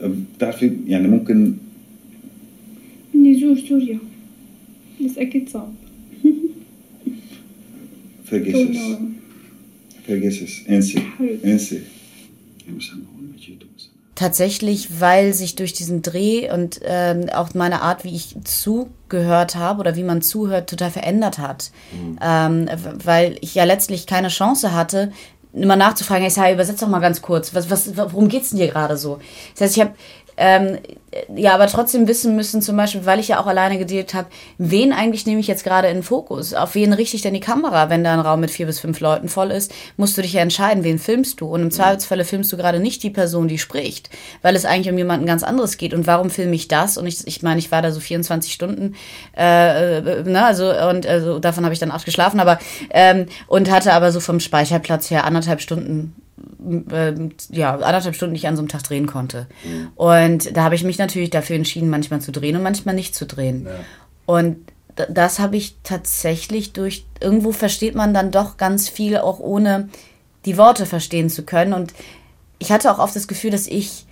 بتعرفي 0.03 0.77
يعني 0.87 1.09
ممكن 1.09 1.55
اني 3.15 3.37
ازور 3.37 3.59
سوريا 3.69 3.99
بس 5.05 5.19
اكيد 5.19 5.49
صعب 5.49 5.75
vergiss 8.31 8.57
es 8.71 8.79
vergiss 10.07 10.43
es 10.43 10.71
انسي 10.71 11.03
انسي 11.45 11.81
Tatsächlich, 14.21 15.01
weil 15.01 15.33
sich 15.33 15.57
durch 15.57 15.73
diesen 15.73 16.03
Dreh 16.03 16.53
und 16.53 16.79
ähm, 16.85 17.31
auch 17.31 17.55
meine 17.55 17.81
Art, 17.81 18.05
wie 18.05 18.15
ich 18.15 18.37
zugehört 18.45 19.55
habe 19.55 19.81
oder 19.81 19.97
wie 19.97 20.03
man 20.03 20.21
zuhört, 20.21 20.69
total 20.69 20.91
verändert 20.91 21.39
hat. 21.39 21.73
Mhm. 21.91 22.19
Ähm, 22.23 22.69
weil 23.03 23.39
ich 23.41 23.55
ja 23.55 23.65
letztlich 23.65 24.07
keine 24.07 24.29
Chance 24.29 24.75
hatte, 24.75 25.11
immer 25.56 25.76
nachzufragen, 25.76 26.24
hey, 26.24 26.32
Sai, 26.32 26.54
übersetz 26.54 26.80
doch 26.80 26.88
mal 26.88 27.00
ganz 27.00 27.22
kurz, 27.22 27.54
was, 27.54 27.70
was, 27.70 27.96
worum 27.96 28.28
geht's 28.28 28.50
denn 28.50 28.60
dir 28.60 28.68
gerade 28.68 28.98
so? 28.98 29.20
Das 29.54 29.62
heißt, 29.62 29.78
ich 29.78 29.82
habe 29.82 29.94
ähm, 30.38 30.80
ja, 31.34 31.54
aber 31.54 31.68
trotzdem 31.68 32.08
wissen 32.08 32.36
müssen, 32.36 32.62
zum 32.62 32.76
Beispiel, 32.76 33.06
weil 33.06 33.20
ich 33.20 33.30
ja 33.30 33.40
auch 33.40 33.48
alleine 33.48 33.78
gedealt 33.78 34.14
habe, 34.14 34.28
wen 34.58 34.92
eigentlich 34.92 35.26
nehme 35.26 35.40
ich 35.40 35.48
jetzt 35.48 35.64
gerade 35.64 35.88
in 35.88 35.98
den 35.98 36.04
Fokus? 36.04 36.54
Auf 36.54 36.76
wen 36.76 36.92
richte 36.92 37.16
ich 37.16 37.22
denn 37.22 37.34
die 37.34 37.40
Kamera? 37.40 37.90
Wenn 37.90 38.04
da 38.04 38.14
ein 38.14 38.20
Raum 38.20 38.42
mit 38.42 38.52
vier 38.52 38.66
bis 38.66 38.80
fünf 38.80 39.00
Leuten 39.00 39.30
voll 39.30 39.52
ist, 39.52 39.74
musst 39.96 40.18
du 40.18 40.22
dich 40.22 40.34
ja 40.34 40.42
entscheiden, 40.42 40.84
wen 40.84 41.00
filmst 41.00 41.40
du. 41.40 41.48
Und 41.48 41.62
im 41.62 41.72
Zweifelsfalle 41.72 42.26
filmst 42.26 42.52
du 42.52 42.58
gerade 42.58 42.80
nicht 42.80 43.02
die 43.02 43.10
Person, 43.10 43.48
die 43.48 43.58
spricht, 43.58 44.10
weil 44.42 44.56
es 44.56 44.66
eigentlich 44.66 44.92
um 44.92 44.98
jemanden 44.98 45.26
ganz 45.26 45.44
anderes 45.44 45.78
geht. 45.78 45.94
Und 45.94 46.06
warum 46.06 46.30
filme 46.30 46.56
ich 46.56 46.68
das? 46.68 46.98
Und 46.98 47.08
ich, 47.08 47.26
ich 47.26 47.42
meine, 47.42 47.60
ich 47.60 47.72
war 47.72 47.82
da 47.82 47.92
so 47.92 48.02
24 48.02 48.52
Stunden, 48.52 48.96
äh, 49.38 50.00
äh, 50.00 50.24
ne, 50.24 50.46
also, 50.46 50.70
und 50.90 51.08
also 51.08 51.40
davon 51.40 51.64
habe 51.64 51.74
ich 51.74 51.80
dann 51.80 51.92
acht 51.92 52.06
geschlafen, 52.06 52.42
aber 52.42 52.60
ähm, 52.90 53.28
und 53.48 53.72
hatte 53.72 53.94
aber 53.94 54.12
so 54.12 54.20
vom 54.20 54.42
Speicherplatz 54.42 55.10
her 55.10 55.24
anderthalb 55.24 55.62
Stunden 55.62 56.14
äh, 56.92 57.14
ja, 57.50 57.74
anderthalb 57.74 58.16
Stunden 58.16 58.34
nicht 58.34 58.48
an 58.48 58.56
so 58.56 58.62
einem 58.62 58.70
Tag 58.70 58.84
drehen 58.84 59.08
konnte. 59.08 59.48
Mhm. 59.64 59.90
Und 59.96 60.56
da 60.56 60.64
habe 60.64 60.76
ich 60.76 60.84
mich 60.84 60.98
natürlich 60.98 61.30
dafür 61.30 61.56
entschieden, 61.56 61.90
manchmal 61.90 62.22
zu 62.22 62.32
drehen 62.32 62.56
und 62.56 62.64
manchmal 62.64 62.96
nicht 62.96 63.16
zu 63.16 63.26
drehen. 63.26 63.66
Ja. 63.66 63.72
Und 64.26 64.58
das 64.96 65.40
habe 65.40 65.58
ich 65.58 65.76
tatsächlich 65.84 66.74
durch, 66.74 67.06
irgendwo 67.20 67.52
versteht 67.52 67.96
man 67.96 68.14
dann 68.14 68.32
doch 68.32 68.58
ganz 68.58 68.90
viel, 68.90 69.18
auch 69.18 69.40
ohne 69.40 69.90
die 70.46 70.58
Worte 70.58 70.86
verstehen 70.86 71.30
zu 71.30 71.44
können. 71.44 71.74
Und 71.74 71.94
ich 72.60 72.72
hatte 72.72 72.92
auch 72.92 73.00
oft 73.00 73.16
das 73.16 73.28
Gefühl, 73.28 73.52
dass 73.52 73.68
ich 73.68 74.06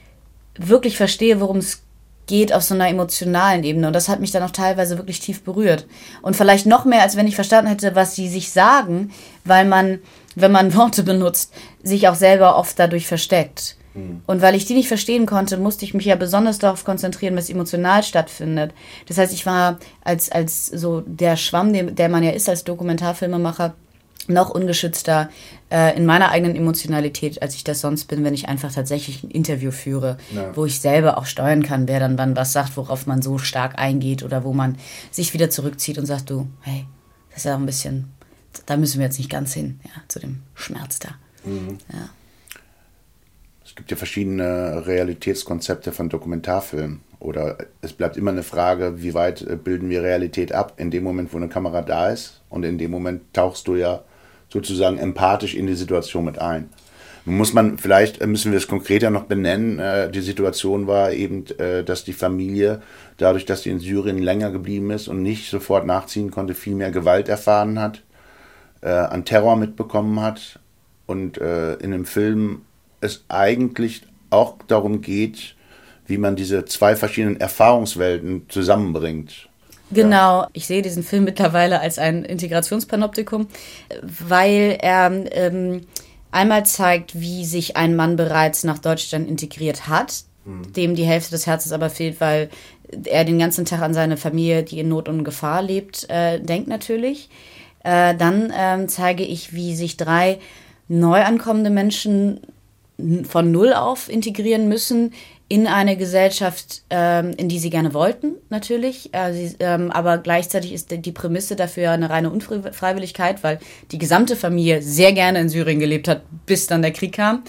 wirklich 0.57 0.97
verstehe, 0.97 1.39
worum 1.39 1.57
es 1.57 1.83
geht 2.25 2.53
auf 2.53 2.63
so 2.63 2.73
einer 2.73 2.87
emotionalen 2.87 3.63
Ebene. 3.63 3.87
Und 3.87 3.93
das 3.93 4.09
hat 4.09 4.19
mich 4.19 4.31
dann 4.31 4.43
auch 4.43 4.51
teilweise 4.51 4.97
wirklich 4.97 5.19
tief 5.19 5.43
berührt. 5.43 5.85
Und 6.21 6.35
vielleicht 6.35 6.65
noch 6.65 6.85
mehr, 6.85 7.01
als 7.01 7.15
wenn 7.15 7.27
ich 7.27 7.35
verstanden 7.35 7.69
hätte, 7.69 7.95
was 7.95 8.15
sie 8.15 8.27
sich 8.29 8.51
sagen, 8.51 9.11
weil 9.45 9.65
man, 9.65 9.99
wenn 10.35 10.51
man 10.51 10.73
Worte 10.75 11.03
benutzt, 11.03 11.53
sich 11.83 12.07
auch 12.07 12.15
selber 12.15 12.57
oft 12.57 12.77
dadurch 12.79 13.07
versteckt. 13.07 13.77
Mhm. 13.93 14.21
Und 14.25 14.41
weil 14.41 14.55
ich 14.55 14.65
die 14.65 14.73
nicht 14.73 14.87
verstehen 14.87 15.25
konnte, 15.25 15.57
musste 15.57 15.85
ich 15.85 15.93
mich 15.93 16.05
ja 16.05 16.15
besonders 16.15 16.59
darauf 16.59 16.83
konzentrieren, 16.83 17.35
was 17.35 17.49
emotional 17.49 18.03
stattfindet. 18.03 18.73
Das 19.07 19.17
heißt, 19.17 19.33
ich 19.33 19.45
war 19.45 19.79
als, 20.03 20.31
als 20.31 20.67
so 20.67 21.01
der 21.05 21.37
Schwamm, 21.37 21.95
der 21.95 22.09
man 22.09 22.23
ja 22.23 22.31
ist 22.31 22.49
als 22.49 22.63
Dokumentarfilmemacher, 22.63 23.75
noch 24.27 24.49
ungeschützter 24.49 25.29
äh, 25.69 25.97
in 25.97 26.05
meiner 26.05 26.29
eigenen 26.29 26.55
Emotionalität, 26.55 27.41
als 27.41 27.55
ich 27.55 27.63
das 27.63 27.81
sonst 27.81 28.05
bin, 28.05 28.23
wenn 28.23 28.33
ich 28.33 28.47
einfach 28.47 28.71
tatsächlich 28.71 29.23
ein 29.23 29.31
Interview 29.31 29.71
führe, 29.71 30.17
ja. 30.33 30.55
wo 30.55 30.65
ich 30.65 30.79
selber 30.79 31.17
auch 31.17 31.25
steuern 31.25 31.63
kann, 31.63 31.87
wer 31.87 31.99
dann 31.99 32.17
wann 32.17 32.35
was 32.35 32.53
sagt, 32.53 32.77
worauf 32.77 33.05
man 33.05 33.21
so 33.21 33.37
stark 33.37 33.77
eingeht 33.77 34.23
oder 34.23 34.43
wo 34.43 34.53
man 34.53 34.77
sich 35.11 35.33
wieder 35.33 35.49
zurückzieht 35.49 35.97
und 35.97 36.05
sagt, 36.05 36.29
du, 36.29 36.47
hey, 36.61 36.85
das 37.29 37.39
ist 37.39 37.45
ja 37.45 37.55
auch 37.55 37.59
ein 37.59 37.65
bisschen, 37.65 38.13
da 38.65 38.77
müssen 38.77 38.99
wir 38.99 39.05
jetzt 39.05 39.17
nicht 39.17 39.29
ganz 39.29 39.53
hin, 39.53 39.79
ja, 39.83 40.01
zu 40.07 40.19
dem 40.19 40.41
Schmerz 40.53 40.99
da. 40.99 41.15
Mhm. 41.45 41.77
Ja. 41.91 42.09
Es 43.65 43.75
gibt 43.75 43.89
ja 43.91 43.97
verschiedene 43.97 44.85
Realitätskonzepte 44.85 45.91
von 45.91 46.09
Dokumentarfilmen. 46.09 47.01
Oder 47.19 47.57
es 47.81 47.93
bleibt 47.93 48.17
immer 48.17 48.31
eine 48.31 48.43
Frage, 48.43 49.01
wie 49.01 49.13
weit 49.13 49.41
äh, 49.41 49.55
bilden 49.55 49.89
wir 49.89 50.03
Realität 50.03 50.51
ab? 50.51 50.73
In 50.77 50.91
dem 50.91 51.03
Moment, 51.03 51.33
wo 51.33 51.37
eine 51.37 51.47
Kamera 51.47 51.81
da 51.81 52.09
ist 52.09 52.41
und 52.49 52.63
in 52.63 52.77
dem 52.77 52.91
Moment 52.91 53.33
tauchst 53.33 53.67
du 53.67 53.75
ja 53.75 54.03
sozusagen 54.49 54.99
empathisch 54.99 55.55
in 55.55 55.65
die 55.65 55.75
Situation 55.75 56.25
mit 56.25 56.37
ein. 56.37 56.69
Muss 57.25 57.53
man, 57.53 57.77
vielleicht 57.77 58.21
äh, 58.21 58.27
müssen 58.27 58.51
wir 58.51 58.57
es 58.57 58.67
konkreter 58.67 59.09
noch 59.09 59.23
benennen. 59.23 59.79
Äh, 59.79 60.11
die 60.11 60.21
Situation 60.21 60.85
war 60.85 61.13
eben, 61.13 61.45
dass 61.85 62.03
die 62.03 62.13
Familie, 62.13 62.81
dadurch, 63.17 63.45
dass 63.45 63.63
sie 63.63 63.69
in 63.69 63.79
Syrien 63.79 64.17
länger 64.17 64.51
geblieben 64.51 64.91
ist 64.91 65.07
und 65.07 65.23
nicht 65.23 65.49
sofort 65.49 65.85
nachziehen 65.85 66.29
konnte, 66.29 66.53
viel 66.53 66.75
mehr 66.75 66.91
Gewalt 66.91 67.29
erfahren 67.29 67.79
hat, 67.79 68.03
an 68.83 69.25
Terror 69.25 69.55
mitbekommen 69.55 70.19
hat. 70.19 70.59
Und 71.05 71.37
in 71.37 71.91
dem 71.91 72.05
Film 72.05 72.61
es 73.01 73.25
eigentlich 73.27 74.03
auch 74.29 74.55
darum 74.67 75.01
geht, 75.01 75.55
wie 76.05 76.17
man 76.17 76.35
diese 76.35 76.65
zwei 76.65 76.95
verschiedenen 76.95 77.39
Erfahrungswelten 77.39 78.49
zusammenbringt. 78.49 79.49
Genau, 79.91 80.47
ich 80.53 80.65
sehe 80.65 80.81
diesen 80.81 81.03
Film 81.03 81.23
mittlerweile 81.23 81.79
als 81.79 81.99
ein 81.99 82.25
Integrationspanoptikum, 82.25 83.47
weil 84.01 84.77
er 84.81 85.11
ähm, 85.31 85.81
einmal 86.31 86.65
zeigt, 86.65 87.19
wie 87.19 87.45
sich 87.45 87.77
ein 87.77 87.95
Mann 87.95 88.15
bereits 88.15 88.63
nach 88.63 88.79
Deutschland 88.79 89.29
integriert 89.29 89.87
hat, 89.87 90.23
mhm. 90.45 90.73
dem 90.73 90.95
die 90.95 91.05
Hälfte 91.05 91.31
des 91.31 91.45
Herzens 91.45 91.73
aber 91.73 91.89
fehlt, 91.89 92.19
weil 92.19 92.49
er 93.05 93.23
den 93.23 93.39
ganzen 93.39 93.65
Tag 93.65 93.81
an 93.81 93.93
seine 93.93 94.17
Familie, 94.17 94.63
die 94.63 94.79
in 94.79 94.89
Not 94.89 95.07
und 95.09 95.23
Gefahr 95.23 95.61
lebt, 95.61 96.09
äh, 96.09 96.39
denkt 96.39 96.67
natürlich. 96.67 97.29
Äh, 97.83 98.15
dann 98.15 98.49
äh, 98.49 98.87
zeige 98.87 99.23
ich, 99.23 99.53
wie 99.53 99.75
sich 99.75 99.97
drei 99.97 100.39
neu 100.87 101.21
ankommende 101.23 101.69
Menschen 101.69 102.41
von 103.27 103.51
Null 103.51 103.73
auf 103.73 104.09
integrieren 104.09 104.67
müssen, 104.67 105.13
in 105.49 105.67
eine 105.67 105.97
Gesellschaft, 105.97 106.81
ähm, 106.89 107.33
in 107.37 107.49
die 107.49 107.59
sie 107.59 107.69
gerne 107.69 107.93
wollten, 107.93 108.35
natürlich. 108.49 109.13
Äh, 109.13 109.33
sie, 109.33 109.55
ähm, 109.59 109.91
aber 109.91 110.17
gleichzeitig 110.17 110.73
ist 110.73 110.89
die 110.91 111.11
Prämisse 111.11 111.55
dafür 111.55 111.91
eine 111.91 112.09
reine 112.09 112.31
Unfreiwilligkeit, 112.31 113.43
weil 113.43 113.59
die 113.91 113.97
gesamte 113.97 114.35
Familie 114.35 114.81
sehr 114.81 115.11
gerne 115.11 115.41
in 115.41 115.49
Syrien 115.49 115.79
gelebt 115.79 116.07
hat, 116.07 116.21
bis 116.45 116.65
dann 116.67 116.81
der 116.81 116.91
Krieg 116.91 117.13
kam. 117.13 117.43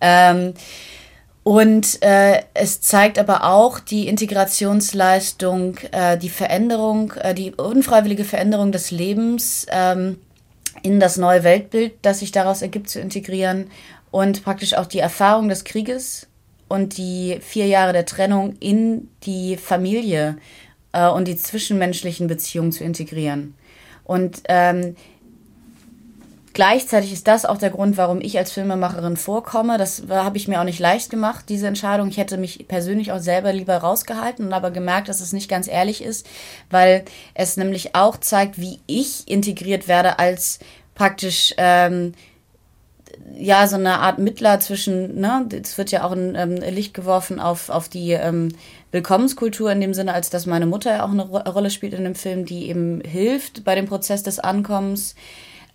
Ja. 0.00 0.30
Ähm, 0.32 0.54
und 1.44 2.02
äh, 2.02 2.42
es 2.54 2.80
zeigt 2.80 3.18
aber 3.18 3.44
auch 3.44 3.78
die 3.78 4.08
Integrationsleistung, 4.08 5.76
äh, 5.92 6.16
die 6.16 6.30
Veränderung, 6.30 7.12
äh, 7.20 7.34
die 7.34 7.52
unfreiwillige 7.52 8.24
Veränderung 8.24 8.72
des 8.72 8.90
Lebens 8.90 9.66
ähm, 9.70 10.18
in 10.82 11.00
das 11.00 11.18
neue 11.18 11.44
Weltbild, 11.44 11.92
das 12.00 12.20
sich 12.20 12.32
daraus 12.32 12.62
ergibt, 12.62 12.88
zu 12.88 12.98
integrieren 12.98 13.70
und 14.10 14.42
praktisch 14.42 14.72
auch 14.72 14.86
die 14.86 15.00
Erfahrung 15.00 15.50
des 15.50 15.64
Krieges 15.64 16.28
und 16.68 16.96
die 16.96 17.38
vier 17.42 17.66
Jahre 17.66 17.92
der 17.92 18.06
Trennung 18.06 18.56
in 18.60 19.10
die 19.24 19.58
Familie 19.58 20.38
äh, 20.92 21.06
und 21.08 21.28
die 21.28 21.36
zwischenmenschlichen 21.36 22.26
Beziehungen 22.26 22.72
zu 22.72 22.84
integrieren. 22.84 23.54
Und 24.04 24.42
ähm, 24.48 24.96
gleichzeitig 26.54 27.12
ist 27.12 27.28
das 27.28 27.44
auch 27.44 27.58
der 27.58 27.70
Grund, 27.70 27.96
warum 27.96 28.20
ich 28.20 28.38
als 28.38 28.52
Filmemacherin 28.52 29.16
vorkomme. 29.16 29.76
Das 29.76 30.04
habe 30.08 30.36
ich 30.38 30.48
mir 30.48 30.60
auch 30.60 30.64
nicht 30.64 30.78
leicht 30.78 31.10
gemacht, 31.10 31.46
diese 31.48 31.66
Entscheidung. 31.66 32.08
Ich 32.08 32.16
hätte 32.16 32.38
mich 32.38 32.66
persönlich 32.66 33.12
auch 33.12 33.18
selber 33.18 33.52
lieber 33.52 33.76
rausgehalten 33.76 34.46
und 34.46 34.52
aber 34.52 34.70
gemerkt, 34.70 35.08
dass 35.08 35.20
es 35.20 35.32
nicht 35.32 35.50
ganz 35.50 35.68
ehrlich 35.68 36.02
ist, 36.02 36.26
weil 36.70 37.04
es 37.34 37.56
nämlich 37.56 37.94
auch 37.94 38.16
zeigt, 38.16 38.58
wie 38.58 38.80
ich 38.86 39.28
integriert 39.28 39.88
werde 39.88 40.18
als 40.18 40.60
praktisch 40.94 41.54
ähm, 41.58 42.12
ja, 43.36 43.66
so 43.66 43.76
eine 43.76 44.00
Art 44.00 44.18
Mittler 44.18 44.60
zwischen, 44.60 45.20
ne, 45.20 45.46
es 45.62 45.78
wird 45.78 45.90
ja 45.90 46.04
auch 46.04 46.12
ein 46.12 46.34
ähm, 46.36 46.56
Licht 46.56 46.94
geworfen 46.94 47.40
auf, 47.40 47.68
auf 47.68 47.88
die 47.88 48.12
ähm, 48.12 48.50
Willkommenskultur 48.92 49.70
in 49.72 49.80
dem 49.80 49.94
Sinne, 49.94 50.14
als 50.14 50.30
dass 50.30 50.46
meine 50.46 50.66
Mutter 50.66 50.92
ja 50.92 51.04
auch 51.04 51.10
eine 51.10 51.26
Ro 51.26 51.38
Rolle 51.38 51.70
spielt 51.70 51.94
in 51.94 52.04
dem 52.04 52.14
Film, 52.14 52.44
die 52.44 52.68
eben 52.68 53.00
hilft 53.00 53.64
bei 53.64 53.74
dem 53.74 53.86
Prozess 53.86 54.22
des 54.22 54.38
Ankommens. 54.38 55.14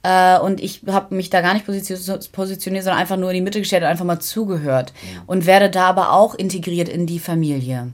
Äh, 0.04 0.40
und 0.40 0.62
ich 0.62 0.82
habe 0.88 1.14
mich 1.14 1.30
da 1.30 1.42
gar 1.42 1.54
nicht 1.54 1.66
positioniert, 1.66 2.84
sondern 2.84 3.00
einfach 3.00 3.18
nur 3.18 3.30
in 3.32 3.36
die 3.36 3.42
Mitte 3.42 3.60
gestellt 3.60 3.84
und 3.84 3.90
einfach 3.90 4.06
mal 4.06 4.20
zugehört. 4.20 4.94
Mhm. 4.94 5.22
Und 5.28 5.46
werde 5.46 5.70
da 5.70 5.88
aber 5.88 6.14
auch 6.14 6.36
integriert 6.36 6.90
in 6.90 7.06
die 7.06 7.20
Familie. 7.20 7.92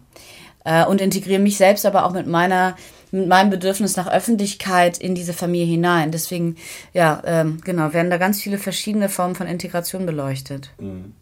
Äh, 0.63 0.85
und 0.85 1.01
integriere 1.01 1.39
mich 1.39 1.57
selbst 1.57 1.85
aber 1.85 2.05
auch 2.05 2.13
mit 2.13 2.27
meiner 2.27 2.75
mit 3.11 3.27
meinem 3.27 3.49
Bedürfnis 3.49 3.95
nach 3.95 4.11
Öffentlichkeit 4.11 4.97
in 4.97 5.15
diese 5.15 5.31
Familie 5.33 5.67
hinein. 5.67 6.11
Deswegen, 6.11 6.57
ja, 6.91 7.21
ähm, 7.25 7.59
genau, 7.63 7.93
werden 7.93 8.09
da 8.09 8.17
ganz 8.17 8.41
viele 8.41 8.57
verschiedene 8.57 9.07
Formen 9.07 9.35
von 9.35 9.47
Integration 9.47 10.05
beleuchtet. 10.05 10.71
Mhm. 10.79 11.13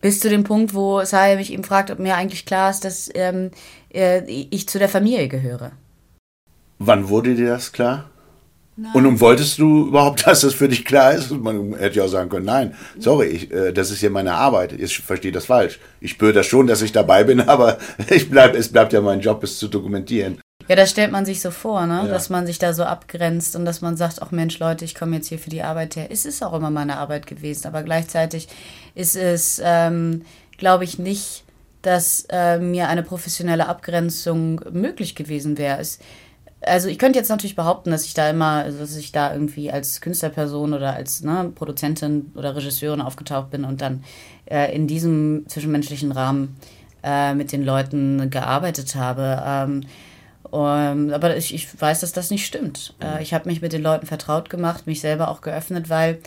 Bis 0.00 0.20
zu 0.20 0.28
dem 0.28 0.44
Punkt, 0.44 0.74
wo 0.74 1.04
Saya 1.04 1.36
mich 1.36 1.52
eben 1.52 1.64
fragt, 1.64 1.90
ob 1.90 1.98
mir 1.98 2.16
eigentlich 2.16 2.44
klar 2.44 2.70
ist, 2.70 2.84
dass 2.84 3.08
ähm, 3.14 3.52
äh, 3.92 4.22
ich 4.26 4.68
zu 4.68 4.78
der 4.78 4.88
Familie 4.88 5.28
gehöre. 5.28 5.72
Wann 6.78 7.08
wurde 7.08 7.34
dir 7.34 7.48
das 7.48 7.72
klar? 7.72 8.10
Nein. 8.76 8.92
Und 8.94 9.02
nun 9.04 9.20
wolltest 9.20 9.58
du 9.58 9.88
überhaupt, 9.88 10.26
dass 10.26 10.40
das 10.40 10.54
für 10.54 10.68
dich 10.68 10.84
klar 10.84 11.12
ist? 11.12 11.30
Man 11.30 11.74
hätte 11.78 11.98
ja 11.98 12.04
auch 12.04 12.08
sagen 12.08 12.28
können, 12.28 12.46
nein, 12.46 12.74
sorry, 12.98 13.26
ich, 13.26 13.52
äh, 13.52 13.72
das 13.72 13.90
ist 13.90 14.02
ja 14.02 14.10
meine 14.10 14.34
Arbeit. 14.34 14.72
Ich 14.72 14.98
verstehe 14.98 15.32
das 15.32 15.46
falsch. 15.46 15.78
Ich 16.00 16.12
spüre 16.12 16.32
das 16.32 16.46
schon, 16.46 16.66
dass 16.66 16.82
ich 16.82 16.92
dabei 16.92 17.24
bin, 17.24 17.40
aber 17.48 17.78
ich 18.10 18.30
bleib, 18.30 18.54
es 18.54 18.68
bleibt 18.68 18.92
ja 18.92 19.00
mein 19.00 19.20
Job, 19.20 19.42
es 19.44 19.58
zu 19.58 19.68
dokumentieren. 19.68 20.40
Ja, 20.66 20.76
das 20.76 20.90
stellt 20.90 21.12
man 21.12 21.26
sich 21.26 21.42
so 21.42 21.50
vor, 21.50 21.86
ne? 21.86 22.04
Ja. 22.06 22.08
dass 22.08 22.30
man 22.30 22.46
sich 22.46 22.58
da 22.58 22.72
so 22.72 22.84
abgrenzt 22.84 23.54
und 23.54 23.66
dass 23.66 23.82
man 23.82 23.96
sagt, 23.96 24.22
ach 24.22 24.30
Mensch, 24.30 24.58
Leute, 24.58 24.84
ich 24.84 24.94
komme 24.94 25.16
jetzt 25.16 25.28
hier 25.28 25.38
für 25.38 25.50
die 25.50 25.62
Arbeit 25.62 25.94
her. 25.96 26.08
Es 26.10 26.24
ist 26.24 26.42
auch 26.42 26.54
immer 26.54 26.70
meine 26.70 26.96
Arbeit 26.96 27.26
gewesen, 27.26 27.66
aber 27.66 27.82
gleichzeitig 27.82 28.48
ist 28.94 29.14
es, 29.14 29.60
ähm, 29.62 30.22
glaube 30.56 30.84
ich, 30.84 30.98
nicht, 30.98 31.44
dass 31.82 32.26
äh, 32.30 32.58
mir 32.58 32.88
eine 32.88 33.02
professionelle 33.02 33.68
Abgrenzung 33.68 34.60
möglich 34.72 35.14
gewesen 35.14 35.58
wäre. 35.58 35.80
Es, 35.80 35.98
also 36.66 36.88
ich 36.88 36.98
könnte 36.98 37.18
jetzt 37.18 37.28
natürlich 37.28 37.56
behaupten, 37.56 37.90
dass 37.90 38.04
ich 38.04 38.14
da 38.14 38.28
immer, 38.30 38.64
also 38.64 38.78
dass 38.78 38.96
ich 38.96 39.12
da 39.12 39.32
irgendwie 39.32 39.70
als 39.70 40.00
Künstlerperson 40.00 40.72
oder 40.72 40.94
als 40.94 41.22
ne, 41.22 41.52
Produzentin 41.54 42.32
oder 42.34 42.56
Regisseurin 42.56 43.00
aufgetaucht 43.00 43.50
bin 43.50 43.64
und 43.64 43.80
dann 43.80 44.04
äh, 44.46 44.74
in 44.74 44.86
diesem 44.86 45.44
zwischenmenschlichen 45.48 46.12
Rahmen 46.12 46.56
äh, 47.02 47.34
mit 47.34 47.52
den 47.52 47.64
Leuten 47.64 48.30
gearbeitet 48.30 48.94
habe. 48.94 49.42
Ähm, 49.46 49.80
um, 50.50 51.12
aber 51.12 51.36
ich, 51.36 51.52
ich, 51.52 51.80
weiß, 51.80 52.00
dass 52.00 52.12
das 52.12 52.30
nicht 52.30 52.46
stimmt. 52.46 52.94
Äh, 53.02 53.22
ich 53.22 53.34
habe 53.34 53.48
mich 53.48 53.60
mit 53.60 53.72
den 53.72 53.82
Leuten 53.82 54.06
vertraut 54.06 54.50
gemacht, 54.50 54.86
mich 54.86 55.00
selber 55.00 55.28
auch 55.28 55.40
geöffnet, 55.40 55.90
weil 55.90 56.18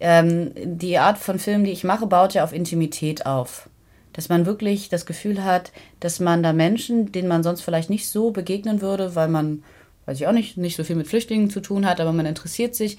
ähm, 0.00 0.50
die 0.56 0.98
Art 0.98 1.18
von 1.18 1.38
Film, 1.38 1.64
die 1.64 1.70
ich 1.70 1.84
mache, 1.84 2.06
baut 2.06 2.34
ja 2.34 2.44
auf 2.44 2.52
Intimität 2.52 3.26
auf 3.26 3.68
dass 4.16 4.30
man 4.30 4.46
wirklich 4.46 4.88
das 4.88 5.04
Gefühl 5.04 5.44
hat, 5.44 5.72
dass 6.00 6.20
man 6.20 6.42
da 6.42 6.54
Menschen, 6.54 7.12
denen 7.12 7.28
man 7.28 7.42
sonst 7.42 7.60
vielleicht 7.60 7.90
nicht 7.90 8.08
so 8.08 8.30
begegnen 8.30 8.80
würde, 8.80 9.14
weil 9.14 9.28
man 9.28 9.62
weiß 10.06 10.18
ich 10.20 10.26
auch 10.26 10.32
nicht, 10.32 10.56
nicht 10.56 10.76
so 10.76 10.84
viel 10.84 10.96
mit 10.96 11.08
Flüchtlingen 11.08 11.50
zu 11.50 11.60
tun 11.60 11.86
hat, 11.86 12.00
aber 12.00 12.12
man 12.12 12.26
interessiert 12.26 12.74
sich, 12.74 12.96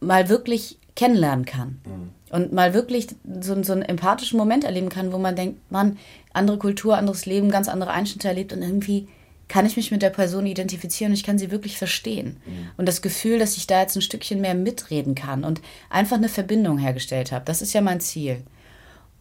mal 0.00 0.28
wirklich 0.28 0.78
kennenlernen 0.94 1.44
kann. 1.44 1.80
Mhm. 1.84 2.10
Und 2.30 2.52
mal 2.52 2.74
wirklich 2.74 3.06
so, 3.40 3.62
so 3.62 3.72
einen 3.72 3.82
empathischen 3.82 4.38
Moment 4.38 4.64
erleben 4.64 4.88
kann, 4.88 5.12
wo 5.12 5.18
man 5.18 5.36
denkt, 5.36 5.60
man, 5.70 5.96
andere 6.32 6.58
Kultur, 6.58 6.98
anderes 6.98 7.24
Leben, 7.24 7.50
ganz 7.50 7.68
andere 7.68 7.92
Einschnitte 7.92 8.28
erlebt 8.28 8.52
und 8.52 8.62
irgendwie 8.62 9.06
kann 9.48 9.64
ich 9.64 9.76
mich 9.76 9.92
mit 9.92 10.02
der 10.02 10.10
Person 10.10 10.44
identifizieren 10.44 11.12
und 11.12 11.16
ich 11.16 11.22
kann 11.22 11.38
sie 11.38 11.52
wirklich 11.52 11.78
verstehen. 11.78 12.38
Mhm. 12.46 12.70
Und 12.76 12.86
das 12.86 13.00
Gefühl, 13.00 13.38
dass 13.38 13.56
ich 13.56 13.66
da 13.66 13.80
jetzt 13.80 13.94
ein 13.94 14.02
Stückchen 14.02 14.40
mehr 14.40 14.54
mitreden 14.54 15.14
kann 15.14 15.44
und 15.44 15.60
einfach 15.88 16.16
eine 16.16 16.28
Verbindung 16.28 16.78
hergestellt 16.78 17.30
habe, 17.30 17.44
das 17.44 17.62
ist 17.62 17.72
ja 17.72 17.80
mein 17.80 18.00
Ziel. 18.00 18.42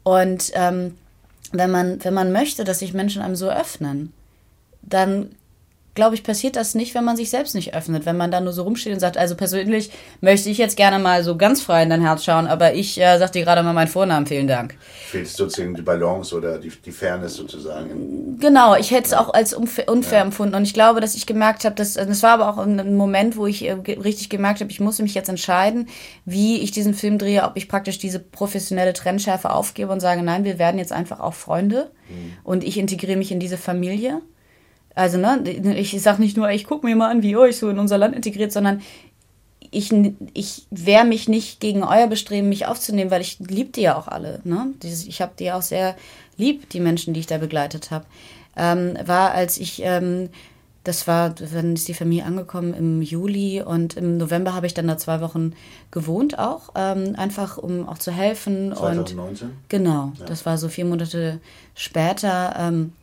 Und 0.03 0.51
ähm, 0.55 0.95
wenn, 1.51 1.69
man, 1.69 2.03
wenn 2.03 2.13
man 2.13 2.31
möchte, 2.31 2.63
dass 2.63 2.79
sich 2.79 2.93
Menschen 2.93 3.21
einem 3.21 3.35
so 3.35 3.49
öffnen, 3.49 4.13
dann 4.81 5.29
glaube 5.95 6.13
ich, 6.13 6.23
passiert 6.23 6.57
das 6.57 6.75
nicht, 6.75 6.93
wenn 6.93 7.05
man 7.05 7.15
sich 7.15 7.29
selbst 7.29 7.55
nicht 7.55 7.73
öffnet, 7.73 8.05
wenn 8.05 8.17
man 8.17 8.29
da 8.29 8.41
nur 8.41 8.51
so 8.51 8.63
rumsteht 8.63 8.93
und 8.93 8.99
sagt, 8.99 9.17
also 9.17 9.35
persönlich 9.35 9.91
möchte 10.19 10.49
ich 10.49 10.57
jetzt 10.57 10.75
gerne 10.75 10.99
mal 10.99 11.23
so 11.23 11.37
ganz 11.37 11.61
frei 11.61 11.83
in 11.83 11.89
dein 11.89 12.01
Herz 12.01 12.25
schauen, 12.25 12.47
aber 12.47 12.73
ich 12.73 12.99
äh, 12.99 13.17
sag 13.17 13.31
dir 13.31 13.43
gerade 13.43 13.63
mal 13.63 13.73
meinen 13.73 13.87
Vornamen, 13.87 14.27
vielen 14.27 14.47
Dank. 14.47 14.75
Fehlt 15.07 15.29
sozusagen 15.29 15.73
die 15.73 15.81
Balance 15.81 16.35
oder 16.35 16.59
die, 16.59 16.69
die 16.69 16.91
Fairness 16.91 17.35
sozusagen. 17.35 18.37
Genau, 18.41 18.75
ich 18.75 18.91
hätte 18.91 19.07
es 19.07 19.13
auch 19.13 19.33
als 19.33 19.53
unfair, 19.53 19.87
unfair 19.87 20.19
ja. 20.19 20.25
empfunden 20.25 20.55
und 20.55 20.63
ich 20.63 20.73
glaube, 20.73 20.99
dass 20.99 21.15
ich 21.15 21.25
gemerkt 21.25 21.63
habe, 21.63 21.75
dass 21.75 21.93
das 21.93 22.23
war 22.23 22.31
aber 22.31 22.49
auch 22.49 22.57
ein 22.57 22.97
Moment, 22.97 23.37
wo 23.37 23.47
ich 23.47 23.65
äh, 23.65 23.71
richtig 23.71 24.29
gemerkt 24.29 24.59
habe, 24.59 24.71
ich 24.71 24.81
muss 24.81 24.99
mich 24.99 25.15
jetzt 25.15 25.29
entscheiden, 25.29 25.87
wie 26.25 26.59
ich 26.59 26.71
diesen 26.71 26.93
Film 26.93 27.17
drehe, 27.17 27.43
ob 27.43 27.55
ich 27.55 27.69
praktisch 27.69 27.99
diese 27.99 28.19
professionelle 28.19 28.91
Trennschärfe 28.91 29.49
aufgebe 29.49 29.93
und 29.93 30.01
sage, 30.01 30.21
nein, 30.23 30.43
wir 30.43 30.59
werden 30.59 30.77
jetzt 30.77 30.91
einfach 30.91 31.21
auch 31.21 31.33
Freunde 31.33 31.89
mhm. 32.09 32.33
und 32.43 32.65
ich 32.65 32.77
integriere 32.77 33.17
mich 33.17 33.31
in 33.31 33.39
diese 33.39 33.57
Familie 33.57 34.21
also, 34.95 35.17
ne, 35.17 35.43
ich 35.77 36.01
sage 36.01 36.21
nicht 36.21 36.37
nur, 36.37 36.49
ich 36.49 36.65
gucke 36.65 36.85
mir 36.85 36.95
mal 36.95 37.11
an, 37.11 37.21
wie 37.21 37.31
ihr 37.31 37.39
euch 37.39 37.57
so 37.57 37.69
in 37.69 37.79
unser 37.79 37.97
Land 37.97 38.15
integriert, 38.15 38.53
sondern 38.53 38.81
ich, 39.71 39.91
ich 40.33 40.67
wehre 40.71 41.03
mich 41.03 41.27
nicht 41.27 41.59
gegen 41.59 41.83
euer 41.83 42.07
Bestreben, 42.07 42.47
mich 42.47 42.65
aufzunehmen, 42.65 43.11
weil 43.11 43.21
ich 43.21 43.39
liebe 43.39 43.71
die 43.71 43.81
ja 43.81 43.97
auch 43.97 44.07
alle. 44.07 44.39
Ne? 44.45 44.73
Ich 44.83 45.21
habe 45.21 45.33
die 45.37 45.51
auch 45.51 45.61
sehr 45.61 45.95
lieb, 46.37 46.69
die 46.69 46.79
Menschen, 46.79 47.13
die 47.13 47.19
ich 47.19 47.27
da 47.27 47.37
begleitet 47.37 47.91
habe. 47.91 48.05
Ähm, 48.55 48.97
war, 49.05 49.31
als 49.31 49.57
ich, 49.57 49.81
ähm, 49.83 50.29
das 50.85 51.07
war, 51.07 51.31
dann 51.31 51.73
ist 51.73 51.89
die 51.89 51.93
Familie 51.93 52.25
angekommen 52.25 52.73
im 52.73 53.01
Juli 53.01 53.61
und 53.61 53.97
im 53.97 54.17
November 54.17 54.53
habe 54.53 54.67
ich 54.67 54.73
dann 54.73 54.87
da 54.87 54.97
zwei 54.97 55.19
Wochen 55.19 55.53
gewohnt 55.91 56.39
auch, 56.39 56.69
ähm, 56.75 57.15
einfach 57.17 57.57
um 57.57 57.89
auch 57.89 57.97
zu 57.97 58.11
helfen. 58.11 58.73
2019? 58.73 59.49
Und, 59.49 59.55
genau, 59.67 60.13
ja. 60.19 60.25
das 60.25 60.45
war 60.45 60.57
so 60.57 60.69
vier 60.69 60.85
Monate 60.85 61.41
später. 61.73 62.55
Ähm, 62.57 62.93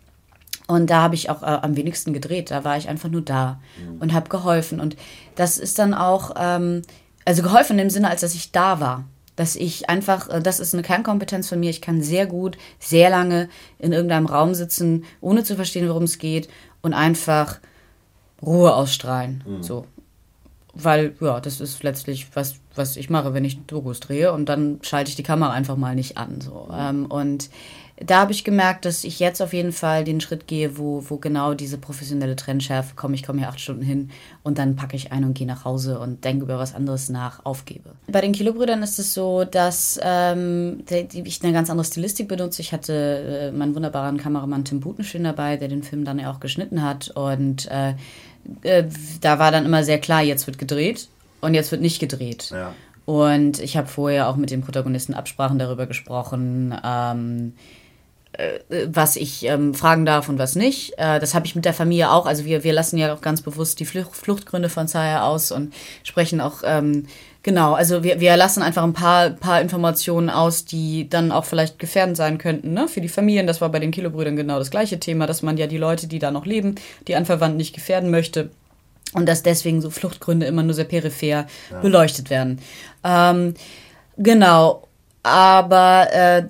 und 0.73 0.88
da 0.88 1.02
habe 1.02 1.14
ich 1.14 1.31
auch 1.31 1.43
äh, 1.43 1.47
am 1.47 1.76
wenigsten 1.76 2.12
gedreht. 2.12 2.50
Da 2.50 2.64
war 2.64 2.76
ich 2.76 2.88
einfach 2.88 3.09
nur 3.09 3.23
da 3.23 3.61
mhm. 3.79 4.00
und 4.00 4.12
habe 4.12 4.29
geholfen. 4.29 4.81
Und 4.81 4.97
das 5.35 5.59
ist 5.59 5.79
dann 5.79 5.95
auch, 5.95 6.35
ähm, 6.38 6.83
also 7.25 7.43
geholfen 7.43 7.79
im 7.79 7.91
Sinne, 7.91 8.09
als 8.09 8.21
dass 8.23 8.35
ich 8.35 8.52
da 8.52 8.81
war. 8.81 9.05
Dass 9.37 9.57
ich 9.57 9.88
einfach, 9.88 10.29
äh, 10.29 10.41
das 10.41 10.61
ist 10.61 10.75
eine 10.75 10.83
Kernkompetenz 10.83 11.49
von 11.49 11.61
mir. 11.61 11.71
Ich 11.71 11.83
kann 11.83 12.02
sehr 12.02 12.26
gut, 12.26 12.59
sehr 12.79 13.11
lange 13.11 13.49
in 13.79 13.93
irgendeinem 13.93 14.26
Raum 14.26 14.55
sitzen, 14.55 15.05
ohne 15.21 15.45
zu 15.45 15.57
verstehen, 15.57 15.88
worum 15.88 16.05
es 16.05 16.19
geht 16.19 16.49
und 16.81 16.95
einfach 16.95 17.59
Ruhe 18.43 18.75
ausstrahlen. 18.75 19.45
Mhm. 19.47 19.62
So. 19.62 19.87
Weil, 20.75 21.14
ja, 21.21 21.38
das 21.41 21.61
ist 21.61 21.83
letztlich, 21.83 22.29
was, 22.35 22.57
was 22.75 22.97
ich 22.97 23.11
mache, 23.11 23.35
wenn 23.35 23.45
ich 23.45 23.67
Dokus 23.67 24.00
drehe 24.00 24.33
und 24.33 24.49
dann 24.49 24.79
schalte 24.83 25.11
ich 25.11 25.17
die 25.17 25.23
Kamera 25.23 25.52
einfach 25.52 25.76
mal 25.76 25.95
nicht 25.95 26.17
an. 26.17 26.41
So. 26.41 26.69
Mhm. 26.71 26.76
Ähm, 26.79 27.07
und 27.07 27.50
da 28.05 28.21
habe 28.21 28.33
ich 28.33 28.45
gemerkt, 28.45 28.85
dass 28.85 29.05
ich 29.05 29.19
jetzt 29.19 29.41
auf 29.41 29.53
jeden 29.53 29.73
Fall 29.73 30.05
den 30.05 30.21
Schritt 30.21 30.47
gehe, 30.47 30.79
wo, 30.79 31.05
wo 31.09 31.17
genau 31.17 31.55
diese 31.55 31.79
professionelle 31.79 32.37
Trennschärfe, 32.37 32.95
komm, 32.97 33.15
ich 33.15 33.23
komme 33.23 33.41
hier 33.41 33.49
acht 33.49 33.61
Stunden 33.61 33.83
hin 33.83 34.11
und 34.43 34.59
dann 34.59 34.77
packe 34.77 34.97
ich 34.97 35.13
ein 35.13 35.25
und 35.25 35.35
gehe 35.35 35.47
nach 35.47 35.65
Hause 35.65 35.99
und 35.99 36.25
denke 36.25 36.45
über 36.45 36.59
was 36.59 36.75
anderes 36.75 37.09
nach, 37.09 37.45
aufgebe. 37.45 37.91
Bei 38.09 38.21
den 38.21 38.33
Kilobrüdern 38.33 38.83
ist 38.83 38.99
es 38.99 39.15
so, 39.15 39.45
dass 39.45 40.01
ähm, 40.03 40.85
ich 40.91 41.43
eine 41.43 41.53
ganz 41.53 41.71
andere 41.71 41.85
Stilistik 41.85 42.29
benutze. 42.29 42.63
Ich 42.63 42.73
hatte 42.73 43.51
äh, 43.53 43.53
meinen 43.53 43.75
wunderbaren 43.75 44.19
Kameramann 44.19 44.65
Tim 44.65 44.81
Butenschön 44.81 45.25
dabei, 45.25 45.57
der 45.57 45.69
den 45.69 45.83
Film 45.83 46.05
dann 46.05 46.19
ja 46.19 46.31
auch 46.31 46.41
geschnitten 46.41 46.83
hat 46.83 47.11
und 47.11 47.71
äh, 47.71 47.95
äh, 48.63 48.85
da 49.21 49.39
war 49.39 49.51
dann 49.53 49.65
immer 49.65 49.85
sehr 49.85 49.99
klar, 49.99 50.23
jetzt 50.23 50.47
wird 50.47 50.59
gedreht 50.59 51.09
und 51.41 51.55
jetzt 51.55 51.71
wird 51.71 51.83
nicht 51.83 52.01
gedreht. 52.01 52.51
Ja. 52.51 52.75
Und 53.05 53.59
ich 53.59 53.77
habe 53.77 53.89
vorher 53.89 54.29
auch 54.29 54.37
mit 54.37 54.51
den 54.51 54.63
Protagonisten 54.63 55.15
Absprachen 55.15 55.59
darüber 55.59 55.87
gesprochen. 55.87 56.75
Ähm, 56.85 57.53
äh, 57.57 57.82
was 58.89 59.17
ich 59.17 59.45
ähm, 59.45 59.75
fragen 59.75 60.07
darf 60.07 60.29
und 60.29 60.39
was 60.39 60.57
nicht. 60.57 60.95
Äh, 60.97 61.21
das 61.21 61.35
habe 61.35 61.45
ich 61.45 61.55
mit 61.55 61.67
der 61.67 61.75
Familie 61.75 62.11
auch. 62.11 62.25
Also 62.25 62.45
wir, 62.47 62.65
wir 62.65 62.73
lassen 62.73 62.97
ja 62.97 63.12
auch 63.15 63.21
ganz 63.21 63.43
bewusst 63.43 63.79
die 63.79 63.85
Flucht, 63.85 64.17
Fluchtgründe 64.17 64.71
von 64.71 64.89
Zaya 64.89 65.27
aus 65.27 65.53
und 65.53 65.75
sprechen 66.03 66.41
auch, 66.41 66.62
ähm, 66.65 67.07
genau, 67.43 67.75
also 67.75 68.03
wir, 68.03 68.21
wir 68.21 68.35
lassen 68.39 68.62
einfach 68.62 68.85
ein 68.85 68.95
paar, 68.95 69.31
paar 69.31 69.61
Informationen 69.61 70.31
aus, 70.31 70.65
die 70.65 71.11
dann 71.11 71.31
auch 71.31 71.45
vielleicht 71.45 71.79
gefährdend 71.79 72.17
sein 72.17 72.39
könnten 72.39 72.73
ne? 72.73 72.89
für 72.89 73.03
die 73.03 73.09
Familien. 73.09 73.47
Das 73.47 73.61
war 73.61 73.69
bei 73.69 73.81
den 73.81 73.91
Kilobrüdern 73.91 74.37
genau 74.37 74.59
das 74.59 74.71
gleiche 74.71 74.99
Thema, 74.99 75.27
dass 75.27 75.43
man 75.43 75.59
ja 75.59 75.67
die 75.67 75.79
Leute, 75.79 76.07
die 76.07 76.19
da 76.19 76.31
noch 76.31 76.47
leben, 76.47 76.77
die 77.09 77.17
Anverwandten 77.17 77.59
nicht 77.59 77.75
gefährden 77.75 78.11
möchte. 78.11 78.51
Und 79.12 79.29
dass 79.29 79.43
deswegen 79.43 79.83
so 79.83 79.91
Fluchtgründe 79.91 80.47
immer 80.47 80.62
nur 80.62 80.73
sehr 80.73 80.87
peripher 80.87 81.27
ja. 81.27 81.47
beleuchtet 81.83 82.31
werden. 82.31 82.61
Ähm, 83.05 83.53
genau. 84.16 84.88
Aber 85.23 86.09
äh, 86.12 86.47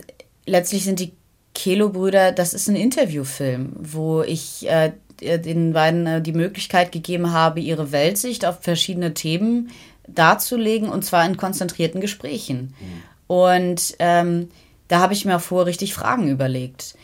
letztlich 0.47 0.85
sind 0.85 1.01
die 1.01 1.12
Kelo-Brüder, 1.55 2.33
das 2.33 2.55
ist 2.55 2.69
ein 2.69 2.77
Interviewfilm, 2.77 3.73
wo 3.79 4.23
ich 4.23 4.69
äh, 4.69 4.93
den 5.21 5.73
beiden 5.73 6.07
äh, 6.07 6.23
die 6.23 6.33
Möglichkeit 6.33 6.93
gegeben 6.93 7.33
habe, 7.33 7.61
ihre 7.61 7.93
Weltsicht 7.93 8.45
auf 8.45 8.61
verschiedene 8.61 9.15
Themen 9.15 9.71
darzulegen 10.09 10.88
und 10.88 11.05
zwar 11.05 11.25
in 11.25 11.37
konzentrierten 11.37 12.01
Gesprächen. 12.01 12.75
Mhm. 12.81 13.03
Und 13.27 13.95
ähm, 13.99 14.49
da 14.88 15.01
habe 15.01 15.15
ich 15.15 15.25
mir 15.25 15.37
auch 15.37 15.41
vorher 15.41 15.67
richtig 15.67 15.95
Fragen 15.95 16.29
überlegt. 16.29 16.97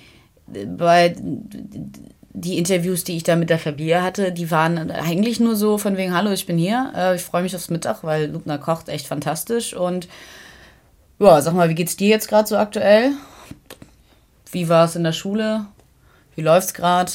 Bei 0.47 1.15
die 2.41 2.59
Interviews, 2.59 3.05
die 3.05 3.17
ich 3.17 3.23
da 3.23 3.37
mit 3.37 3.51
der 3.51 3.59
Familie 3.59 4.03
hatte, 4.03 4.33
die 4.33 4.51
waren 4.51 4.91
eigentlich 4.91 5.41
nur 5.41 5.57
so 5.57 5.79
von 5.79 5.97
wegen, 5.97 6.15
hallo, 6.15 6.31
ich 6.31 6.47
bin 6.47 6.59
hier, 6.59 6.93
äh, 6.95 7.17
ich 7.17 7.23
freue 7.23 7.43
mich 7.43 7.55
aufs 7.55 7.71
Mittag, 7.71 8.05
weil 8.05 8.31
Lubna 8.31 8.59
kocht 8.59 8.89
echt 8.89 9.07
fantastisch 9.07 9.75
und 9.75 10.09
ja, 11.19 11.41
sag 11.41 11.55
mal, 11.55 11.69
wie 11.69 11.75
geht's 11.75 11.97
dir 11.97 12.09
jetzt 12.09 12.29
gerade 12.29 12.49
so 12.49 12.57
aktuell? 12.57 13.13
Wie 14.53 14.69
war 14.69 14.85
es 14.85 14.97
in 14.97 15.05
der 15.05 15.13
Schule? 15.13 15.67
Wie 16.35 16.43
läuft's 16.43 16.75
gerade? 16.75 17.13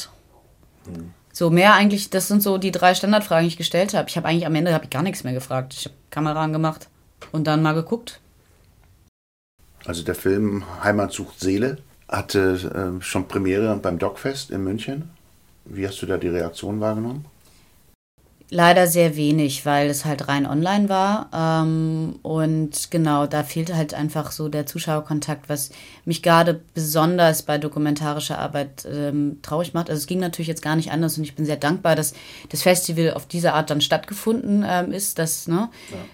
Mhm. 0.86 1.12
So 1.32 1.50
mehr 1.50 1.74
eigentlich, 1.74 2.10
das 2.10 2.28
sind 2.28 2.42
so 2.42 2.58
die 2.58 2.70
drei 2.70 2.94
Standardfragen, 2.94 3.44
die 3.44 3.48
ich 3.48 3.56
gestellt 3.56 3.92
habe. 3.94 4.08
Ich 4.08 4.16
habe 4.16 4.28
eigentlich 4.28 4.46
am 4.46 4.54
Ende 4.54 4.72
hab 4.72 4.84
ich 4.84 4.90
gar 4.90 5.02
nichts 5.02 5.24
mehr 5.24 5.32
gefragt. 5.32 5.74
Ich 5.74 5.86
habe 5.86 5.94
Kamera 6.10 6.42
angemacht 6.42 6.88
und 7.32 7.46
dann 7.46 7.62
mal 7.62 7.74
geguckt. 7.74 8.20
Also 9.84 10.04
der 10.04 10.14
Film 10.14 10.64
Heimat 10.82 11.12
sucht 11.12 11.40
Seele 11.40 11.78
hatte 12.08 12.98
äh, 12.98 13.02
schon 13.02 13.28
Premiere 13.28 13.76
beim 13.76 13.98
Dogfest 13.98 14.50
in 14.50 14.62
München. 14.62 15.10
Wie 15.64 15.86
hast 15.86 16.00
du 16.02 16.06
da 16.06 16.16
die 16.16 16.28
Reaktion 16.28 16.80
wahrgenommen? 16.80 17.24
Leider 18.54 18.86
sehr 18.86 19.16
wenig, 19.16 19.66
weil 19.66 19.90
es 19.90 20.04
halt 20.04 20.28
rein 20.28 20.46
online 20.46 20.88
war. 20.88 21.28
Ähm, 21.34 22.20
und 22.22 22.92
genau, 22.92 23.26
da 23.26 23.42
fehlte 23.42 23.76
halt 23.76 23.94
einfach 23.94 24.30
so 24.30 24.48
der 24.48 24.64
Zuschauerkontakt, 24.64 25.48
was 25.48 25.70
mich 26.04 26.22
gerade 26.22 26.60
besonders 26.72 27.42
bei 27.42 27.58
dokumentarischer 27.58 28.38
Arbeit 28.38 28.86
ähm, 28.88 29.40
traurig 29.42 29.74
macht. 29.74 29.90
Also 29.90 29.98
es 29.98 30.06
ging 30.06 30.20
natürlich 30.20 30.46
jetzt 30.46 30.62
gar 30.62 30.76
nicht 30.76 30.92
anders 30.92 31.18
und 31.18 31.24
ich 31.24 31.34
bin 31.34 31.44
sehr 31.46 31.56
dankbar, 31.56 31.96
dass 31.96 32.14
das 32.48 32.62
Festival 32.62 33.14
auf 33.14 33.26
diese 33.26 33.54
Art 33.54 33.70
dann 33.70 33.80
stattgefunden 33.80 34.64
ähm, 34.64 34.92
ist. 34.92 35.18
Das 35.18 35.48
ne, 35.48 35.68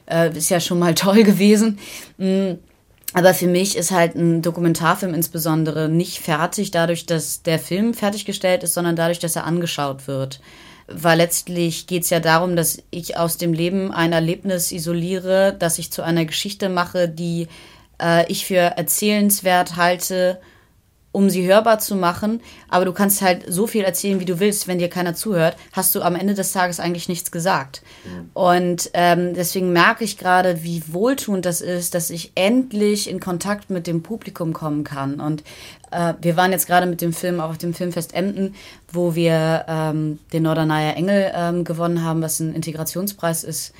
ja. 0.08 0.24
Äh, 0.24 0.34
ist 0.34 0.48
ja 0.48 0.60
schon 0.60 0.78
mal 0.78 0.94
toll 0.94 1.24
gewesen. 1.24 1.78
Mhm. 2.16 2.58
Aber 3.12 3.34
für 3.34 3.48
mich 3.48 3.76
ist 3.76 3.90
halt 3.90 4.14
ein 4.14 4.40
Dokumentarfilm 4.40 5.12
insbesondere 5.12 5.90
nicht 5.90 6.20
fertig 6.20 6.70
dadurch, 6.70 7.04
dass 7.04 7.42
der 7.42 7.58
Film 7.58 7.92
fertiggestellt 7.92 8.62
ist, 8.62 8.72
sondern 8.72 8.96
dadurch, 8.96 9.18
dass 9.18 9.36
er 9.36 9.44
angeschaut 9.44 10.08
wird 10.08 10.40
weil 10.92 11.18
letztlich 11.18 11.86
geht 11.86 12.04
es 12.04 12.10
ja 12.10 12.20
darum, 12.20 12.56
dass 12.56 12.82
ich 12.90 13.16
aus 13.16 13.36
dem 13.36 13.52
Leben 13.52 13.92
ein 13.92 14.12
Erlebnis 14.12 14.72
isoliere, 14.72 15.54
dass 15.58 15.78
ich 15.78 15.92
zu 15.92 16.02
einer 16.02 16.24
Geschichte 16.24 16.68
mache, 16.68 17.08
die 17.08 17.48
äh, 18.00 18.30
ich 18.30 18.46
für 18.46 18.56
erzählenswert 18.56 19.76
halte, 19.76 20.40
um 21.12 21.28
sie 21.28 21.46
hörbar 21.46 21.78
zu 21.78 21.96
machen. 21.96 22.40
Aber 22.68 22.84
du 22.84 22.92
kannst 22.92 23.22
halt 23.22 23.44
so 23.48 23.66
viel 23.66 23.82
erzählen, 23.82 24.20
wie 24.20 24.24
du 24.24 24.38
willst. 24.38 24.68
Wenn 24.68 24.78
dir 24.78 24.88
keiner 24.88 25.14
zuhört, 25.14 25.56
hast 25.72 25.94
du 25.94 26.02
am 26.02 26.14
Ende 26.14 26.34
des 26.34 26.52
Tages 26.52 26.80
eigentlich 26.80 27.08
nichts 27.08 27.30
gesagt. 27.30 27.82
Mhm. 28.04 28.30
Und 28.34 28.90
ähm, 28.94 29.34
deswegen 29.34 29.72
merke 29.72 30.04
ich 30.04 30.18
gerade, 30.18 30.62
wie 30.62 30.82
wohltuend 30.88 31.44
das 31.44 31.60
ist, 31.60 31.94
dass 31.94 32.10
ich 32.10 32.32
endlich 32.34 33.10
in 33.10 33.20
Kontakt 33.20 33.70
mit 33.70 33.86
dem 33.86 34.02
Publikum 34.02 34.52
kommen 34.52 34.84
kann. 34.84 35.20
Und 35.20 35.42
äh, 35.90 36.14
wir 36.20 36.36
waren 36.36 36.52
jetzt 36.52 36.66
gerade 36.66 36.86
mit 36.86 37.00
dem 37.00 37.12
Film 37.12 37.40
auch 37.40 37.50
auf 37.50 37.58
dem 37.58 37.74
Filmfest 37.74 38.14
Emden, 38.14 38.54
wo 38.92 39.14
wir 39.14 39.64
ähm, 39.68 40.20
den 40.32 40.44
Norderneier 40.44 40.96
Engel 40.96 41.32
ähm, 41.34 41.64
gewonnen 41.64 42.04
haben, 42.04 42.22
was 42.22 42.38
ein 42.40 42.54
Integrationspreis 42.54 43.42
ist 43.44 43.74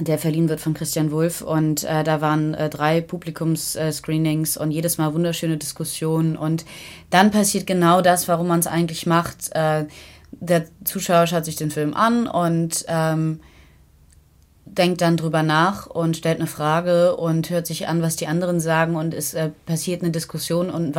der 0.00 0.18
verliehen 0.18 0.48
wird 0.48 0.60
von 0.60 0.74
Christian 0.74 1.10
Wulff. 1.10 1.42
Und 1.42 1.84
äh, 1.84 2.04
da 2.04 2.20
waren 2.20 2.54
äh, 2.54 2.68
drei 2.68 3.00
Publikumsscreenings 3.00 4.56
und 4.56 4.70
jedes 4.70 4.98
Mal 4.98 5.14
wunderschöne 5.14 5.58
Diskussionen. 5.58 6.36
Und 6.36 6.64
dann 7.10 7.30
passiert 7.30 7.66
genau 7.66 8.00
das, 8.00 8.28
warum 8.28 8.48
man 8.48 8.60
es 8.60 8.66
eigentlich 8.66 9.06
macht. 9.06 9.50
Äh, 9.52 9.86
der 10.32 10.64
Zuschauer 10.84 11.26
schaut 11.26 11.44
sich 11.44 11.56
den 11.56 11.70
Film 11.70 11.94
an 11.94 12.26
und 12.26 12.84
ähm, 12.88 13.40
denkt 14.64 15.02
dann 15.02 15.16
drüber 15.16 15.42
nach 15.42 15.86
und 15.86 16.16
stellt 16.16 16.38
eine 16.38 16.46
Frage 16.46 17.16
und 17.16 17.50
hört 17.50 17.66
sich 17.66 17.88
an, 17.88 18.00
was 18.00 18.16
die 18.16 18.26
anderen 18.26 18.58
sagen 18.58 18.96
und 18.96 19.12
es 19.12 19.34
äh, 19.34 19.50
passiert 19.66 20.02
eine 20.02 20.10
Diskussion 20.10 20.70
und 20.70 20.94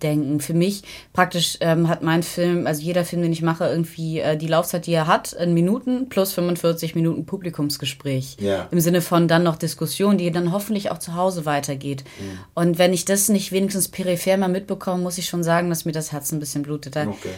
weiterdenken. 0.00 0.40
Für 0.40 0.54
mich 0.54 0.82
praktisch 1.12 1.58
ähm, 1.60 1.88
hat 1.88 2.02
mein 2.02 2.22
Film, 2.22 2.66
also 2.66 2.82
jeder 2.82 3.04
Film, 3.04 3.22
den 3.22 3.32
ich 3.32 3.42
mache, 3.42 3.66
irgendwie 3.66 4.20
äh, 4.20 4.36
die 4.36 4.46
Laufzeit, 4.46 4.86
die 4.86 4.92
er 4.92 5.06
hat, 5.06 5.32
in 5.32 5.54
Minuten 5.54 6.08
plus 6.08 6.32
45 6.32 6.94
Minuten 6.94 7.26
Publikumsgespräch. 7.26 8.36
Ja. 8.40 8.68
Im 8.70 8.80
Sinne 8.80 9.02
von 9.02 9.28
dann 9.28 9.42
noch 9.42 9.56
Diskussion, 9.56 10.18
die 10.18 10.30
dann 10.30 10.52
hoffentlich 10.52 10.90
auch 10.90 10.98
zu 10.98 11.14
Hause 11.14 11.46
weitergeht. 11.46 12.04
Mhm. 12.20 12.38
Und 12.54 12.78
wenn 12.78 12.92
ich 12.92 13.04
das 13.04 13.28
nicht 13.28 13.52
wenigstens 13.52 13.88
peripher 13.88 14.36
mal 14.36 14.48
mitbekomme, 14.48 15.02
muss 15.02 15.18
ich 15.18 15.26
schon 15.26 15.42
sagen, 15.42 15.68
dass 15.68 15.84
mir 15.84 15.92
das 15.92 16.12
Herz 16.12 16.32
ein 16.32 16.40
bisschen 16.40 16.62
blutet. 16.62 16.96
Da 16.96 17.06
okay 17.06 17.30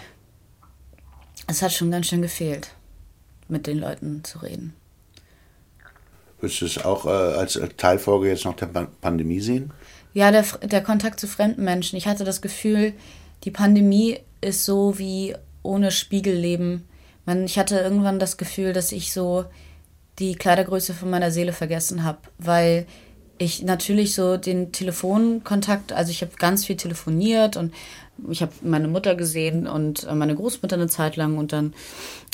es 1.49 1.63
hat 1.63 1.73
schon 1.73 1.91
ganz 1.91 2.07
schön 2.07 2.23
gefehlt, 2.23 2.71
mit 3.49 3.67
den 3.67 3.79
Leuten 3.79 4.25
zu 4.25 4.39
reden. 4.39 4.75
Würdest 6.41 6.61
du 6.61 6.67
es 6.67 6.85
auch 6.85 7.07
äh, 7.07 7.11
als 7.11 7.61
Teilfolge 7.77 8.29
jetzt 8.29 8.45
noch 8.45 8.57
der 8.57 8.67
Pandemie 8.67 9.41
sehen? 9.41 9.73
Ja, 10.15 10.31
der, 10.31 10.45
der 10.63 10.83
Kontakt 10.83 11.21
zu 11.21 11.27
fremden 11.27 11.65
Menschen. 11.65 11.97
Ich 11.97 12.07
hatte 12.07 12.25
das 12.25 12.43
Gefühl, 12.43 12.93
die 13.45 13.51
Pandemie 13.51 14.19
ist 14.41 14.65
so 14.65 14.99
wie 14.99 15.35
ohne 15.63 15.91
Spiegelleben. 15.91 16.85
Man, 17.25 17.45
ich 17.45 17.59
hatte 17.59 17.79
irgendwann 17.79 18.19
das 18.19 18.37
Gefühl, 18.37 18.73
dass 18.73 18.93
ich 18.93 19.13
so 19.13 19.45
die 20.19 20.35
Kleidergröße 20.35 20.93
von 20.95 21.11
meiner 21.11 21.31
Seele 21.31 21.53
vergessen 21.53 22.05
habe, 22.05 22.19
weil 22.39 22.87
ich 23.39 23.63
natürlich 23.63 24.15
so 24.15 24.37
den 24.37 24.73
Telefonkontakt, 24.73 25.93
also 25.93 26.11
ich 26.11 26.23
habe 26.23 26.33
ganz 26.39 26.65
viel 26.65 26.77
telefoniert 26.77 27.57
und 27.57 27.73
ich 28.29 28.43
habe 28.43 28.53
meine 28.63 28.89
Mutter 28.89 29.15
gesehen 29.15 29.67
und 29.67 30.05
äh, 30.05 30.15
meine 30.15 30.35
Großmutter 30.35 30.77
eine 30.77 30.87
Zeit 30.87 31.17
lang 31.17 31.39
und 31.39 31.53
dann 31.53 31.73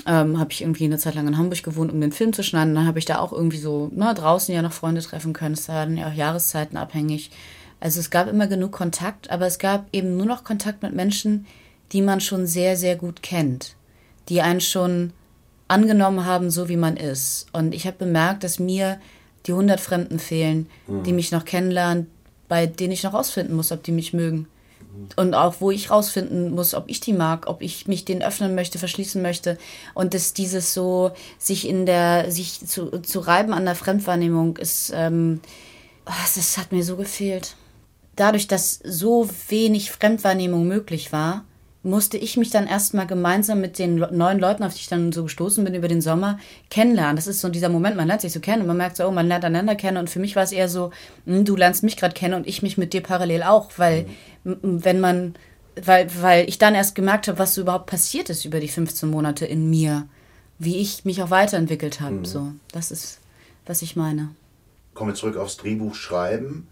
ähm, 0.07 0.39
habe 0.39 0.53
ich 0.53 0.63
irgendwie 0.63 0.85
eine 0.85 0.99
Zeit 0.99 1.15
lang 1.15 1.27
in 1.27 1.39
Hamburg 1.39 1.63
gewohnt, 1.63 1.93
um 1.93 2.01
den 2.01 2.13
Film 2.13 2.33
zu 2.33 2.43
schneiden. 2.43 2.75
Dann 2.75 2.87
habe 2.87 2.99
ich 2.99 3.05
da 3.05 3.21
auch 3.21 3.33
irgendwie 3.33 3.59
so 3.59 3.91
na, 3.95 4.09
ne, 4.09 4.15
draußen 4.15 4.55
ja 4.55 4.61
noch 4.61 4.73
Freunde 4.73 5.01
treffen 5.01 5.33
können. 5.33 5.55
Es 5.55 5.69
waren 5.69 5.97
ja 5.97 6.09
auch 6.09 6.15
Jahreszeiten 6.15 6.77
abhängig. 6.77 7.31
Also 7.81 8.01
es 8.01 8.11
gab 8.11 8.29
immer 8.29 8.47
genug 8.47 8.73
Kontakt, 8.73 9.31
aber 9.31 9.47
es 9.47 9.59
gab 9.59 9.87
eben 9.93 10.17
nur 10.17 10.27
noch 10.27 10.45
Kontakt 10.45 10.83
mit 10.83 10.95
Menschen, 10.95 11.47
die 11.93 12.03
man 12.03 12.21
schon 12.21 12.47
sehr, 12.47 12.77
sehr 12.77 12.97
gut 12.97 13.23
kennt, 13.23 13.77
die 14.29 14.43
einen 14.43 14.61
schon 14.61 15.13
angenommen 15.69 16.25
haben, 16.25 16.51
so 16.51 16.69
wie 16.69 16.77
man 16.77 16.97
ist. 16.97 17.47
Und 17.53 17.75
ich 17.75 17.87
habe 17.87 17.97
bemerkt, 17.99 18.43
dass 18.45 18.59
mir 18.59 19.01
die 19.47 19.53
100 19.53 19.81
Fremden 19.81 20.19
fehlen, 20.19 20.69
mhm. 20.87 21.03
die 21.05 21.13
mich 21.13 21.31
noch 21.31 21.45
kennenlernen, 21.45 22.09
bei 22.49 22.67
denen 22.67 22.93
ich 22.93 23.03
noch 23.03 23.15
rausfinden 23.15 23.55
muss, 23.55 23.73
ob 23.73 23.83
die 23.83 23.93
mich 23.93 24.13
mögen. 24.13 24.49
Und 25.17 25.35
auch, 25.35 25.57
wo 25.61 25.71
ich 25.71 25.91
rausfinden 25.91 26.51
muss, 26.51 26.75
ob 26.75 26.89
ich 26.89 27.01
die 27.01 27.13
mag, 27.13 27.47
ob 27.47 27.63
ich 27.63 27.87
mich 27.87 28.05
denen 28.05 28.23
öffnen 28.23 28.55
möchte, 28.55 28.79
verschließen 28.79 29.23
möchte. 29.23 29.59
Und 29.95 30.13
dass 30.13 30.33
dieses 30.33 30.75
so, 30.75 31.13
sich 31.39 31.69
in 31.69 31.87
der, 31.87 32.31
sich 32.31 32.67
zu, 32.67 33.01
zu 33.03 33.21
reiben 33.21 33.53
an 33.53 33.65
der 33.65 33.75
Fremdwahrnehmung 33.75 34.57
ist, 34.57 34.93
ähm, 34.95 35.41
oh, 36.07 36.13
das 36.35 36.59
hat 36.59 36.73
mir 36.73 36.83
so 36.83 36.97
gefehlt. 36.97 37.55
Dadurch, 38.19 38.49
dass 38.49 38.81
so 38.83 39.31
wenig 39.49 39.93
Fremdwahrnehmung 39.93 40.67
möglich 40.67 41.13
war, 41.13 41.45
musste 41.85 42.19
ich 42.19 42.37
mich 42.37 42.51
dann 42.51 42.67
erstmal 42.67 43.07
gemeinsam 43.07 43.61
mit 43.61 43.79
den 43.79 43.95
neuen 44.11 44.41
Leuten, 44.41 44.65
auf 44.65 44.75
die 44.75 44.81
ich 44.81 44.89
dann 44.89 45.13
so 45.13 45.23
gestoßen 45.23 45.63
bin 45.65 45.77
über 45.77 45.87
den 45.87 46.01
Sommer, 46.01 46.41
kennenlernen. 46.69 47.15
Das 47.15 47.29
ist 47.29 47.41
so 47.41 47.49
dieser 47.49 47.69
Moment, 47.69 47.95
man 47.97 48.09
lernt 48.09 48.23
sich 48.23 48.33
so 48.33 48.41
kennen 48.41 48.63
und 48.63 48.67
man 48.67 48.77
merkt 48.77 48.97
so, 48.97 49.07
oh, 49.07 49.13
man 49.13 49.29
lernt 49.29 49.45
einander 49.45 49.77
kennen. 49.77 49.99
Und 49.99 50.11
für 50.11 50.19
mich 50.19 50.35
war 50.35 50.43
es 50.43 50.51
eher 50.51 50.69
so, 50.69 50.91
hm, 51.27 51.45
du 51.45 51.55
lernst 51.55 51.85
mich 51.85 51.97
gerade 51.97 52.13
kennen 52.13 52.35
und 52.35 52.49
ich 52.49 52.61
mich 52.61 52.77
mit 52.77 52.93
dir 52.93 53.05
parallel 53.05 53.45
auch, 53.45 53.71
weil 53.77 54.07
mhm. 54.43 54.85
wenn 54.85 54.99
man, 54.99 55.37
weil, 55.81 56.09
weil 56.21 56.49
ich 56.49 56.59
dann 56.59 56.75
erst 56.75 56.97
gemerkt 56.97 57.29
habe, 57.29 57.39
was 57.39 57.55
so 57.55 57.61
überhaupt 57.61 57.87
passiert 57.87 58.31
ist 58.31 58.45
über 58.45 58.59
die 58.59 58.67
15 58.67 59.09
Monate 59.09 59.47
in 59.47 59.71
mir, 59.71 60.09
wie 60.59 60.79
ich 60.79 61.05
mich 61.05 61.23
auch 61.23 61.31
weiterentwickelt 61.31 62.01
habe. 62.01 62.17
Mhm. 62.17 62.25
So, 62.25 62.53
das 62.73 62.91
ist, 62.91 63.21
was 63.65 63.81
ich 63.81 63.95
meine. 63.95 64.31
Kommen 64.95 65.13
wir 65.13 65.15
zurück 65.15 65.37
aufs 65.37 65.57
Drehbuch 65.57 65.95
schreiben. 65.95 66.67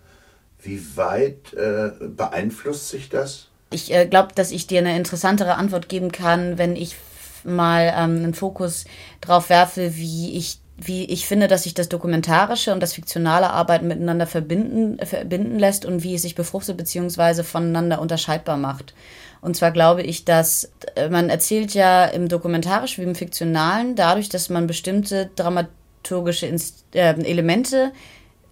Wie 0.67 0.97
weit 0.97 1.55
äh, 1.55 1.91
beeinflusst 2.07 2.89
sich 2.89 3.09
das? 3.09 3.49
Ich 3.71 3.93
äh, 3.93 4.07
glaube, 4.07 4.35
dass 4.35 4.51
ich 4.51 4.67
dir 4.67 4.81
eine 4.81 4.97
interessantere 4.97 5.55
Antwort 5.55 5.89
geben 5.89 6.13
kann, 6.13 6.59
wenn 6.59 6.77
ich 6.77 6.97
mal 7.45 7.93
ähm, 7.97 8.17
einen 8.17 8.35
Fokus 8.35 8.85
drauf 9.21 9.49
werfe, 9.49 9.97
wie 9.97 10.37
ich 10.37 10.59
wie 10.79 11.07
ich 11.07 11.27
finde, 11.27 11.49
dass 11.49 11.63
sich 11.63 11.73
das 11.73 11.89
dokumentarische 11.89 12.73
und 12.73 12.81
das 12.83 12.93
fiktionale 12.93 13.51
Arbeiten 13.51 13.89
miteinander 13.89 14.27
verbinden, 14.27 14.99
äh, 14.99 15.07
verbinden 15.07 15.59
lässt 15.59 15.87
und 15.87 16.03
wie 16.03 16.15
es 16.15 16.23
sich 16.23 16.35
befruchtet 16.35 16.77
bzw. 16.77 17.43
voneinander 17.43 18.01
unterscheidbar 18.01 18.59
macht. 18.59 18.95
Und 19.41 19.57
zwar 19.57 19.71
glaube 19.71 20.03
ich, 20.03 20.25
dass 20.25 20.71
äh, 20.97 21.09
man 21.09 21.31
erzählt 21.31 21.73
ja 21.73 22.05
im 22.05 22.29
dokumentarischen 22.29 23.03
wie 23.05 23.09
im 23.09 23.15
fiktionalen 23.15 23.95
dadurch, 23.95 24.29
dass 24.29 24.51
man 24.51 24.67
bestimmte 24.67 25.31
dramaturgische 25.37 26.47
Inst 26.47 26.85
äh, 26.95 27.15
Elemente 27.15 27.93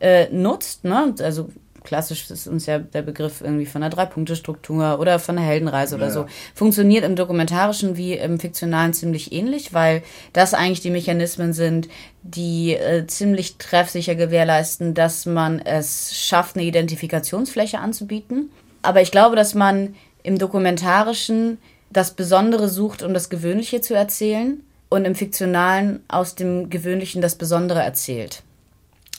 äh, 0.01 0.29
nutzt, 0.31 0.85
ne? 0.85 1.15
also 1.21 1.49
klassisch 1.85 2.31
ist 2.31 2.49
uns 2.49 2.67
ja 2.67 2.79
der 2.79 3.03
Begriff 3.03 3.41
irgendwie 3.41 3.67
von 3.67 3.83
einer 3.83 3.95
Drei-Punkte-Struktur 3.95 4.99
oder 4.99 5.19
von 5.19 5.39
einer 5.39 5.47
Heldenreise 5.47 5.97
ja. 5.97 6.03
oder 6.03 6.11
so. 6.11 6.27
Funktioniert 6.55 7.05
im 7.05 7.15
Dokumentarischen 7.15 7.97
wie 7.97 8.15
im 8.15 8.41
Fiktionalen 8.41 8.95
ziemlich 8.95 9.33
ähnlich, 9.33 9.73
weil 9.73 10.03
das 10.33 10.55
eigentlich 10.55 10.81
die 10.81 10.91
Mechanismen 10.91 11.53
sind, 11.53 11.89
die 12.23 12.75
äh, 12.75 13.07
ziemlich 13.07 13.59
treffsicher 13.59 14.15
gewährleisten, 14.15 14.95
dass 14.95 15.27
man 15.27 15.61
es 15.61 16.17
schafft, 16.17 16.57
eine 16.57 16.65
Identifikationsfläche 16.65 17.79
anzubieten. 17.79 18.51
Aber 18.83 19.03
ich 19.03 19.11
glaube, 19.11 19.37
dass 19.37 19.55
man 19.55 19.95
im 20.23 20.39
Dokumentarischen 20.39 21.59
das 21.91 22.15
Besondere 22.15 22.69
sucht, 22.69 23.03
um 23.03 23.15
das 23.15 23.29
Gewöhnliche 23.29 23.83
zu 23.83 23.95
erzählen 23.95 24.63
und 24.89 25.05
im 25.05 25.15
Fiktionalen 25.15 26.03
aus 26.09 26.35
dem 26.35 26.71
Gewöhnlichen 26.71 27.21
das 27.21 27.37
Besondere 27.37 27.83
erzählt. 27.83 28.43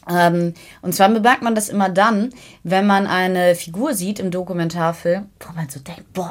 Ähm, 0.10 0.54
und 0.82 0.94
zwar 0.94 1.10
bemerkt 1.10 1.42
man 1.42 1.56
das 1.56 1.70
immer 1.70 1.90
dann, 1.90 2.34
wenn 2.64 2.86
man 2.86 3.08
eine 3.08 3.56
Figur 3.56 3.94
sieht 3.94 4.20
im 4.20 4.32
Dokumentarfilm, 4.32 5.30
wo 5.40 5.54
man 5.54 5.70
so 5.70 5.80
denkt, 5.80 6.14
boy, 6.14 6.30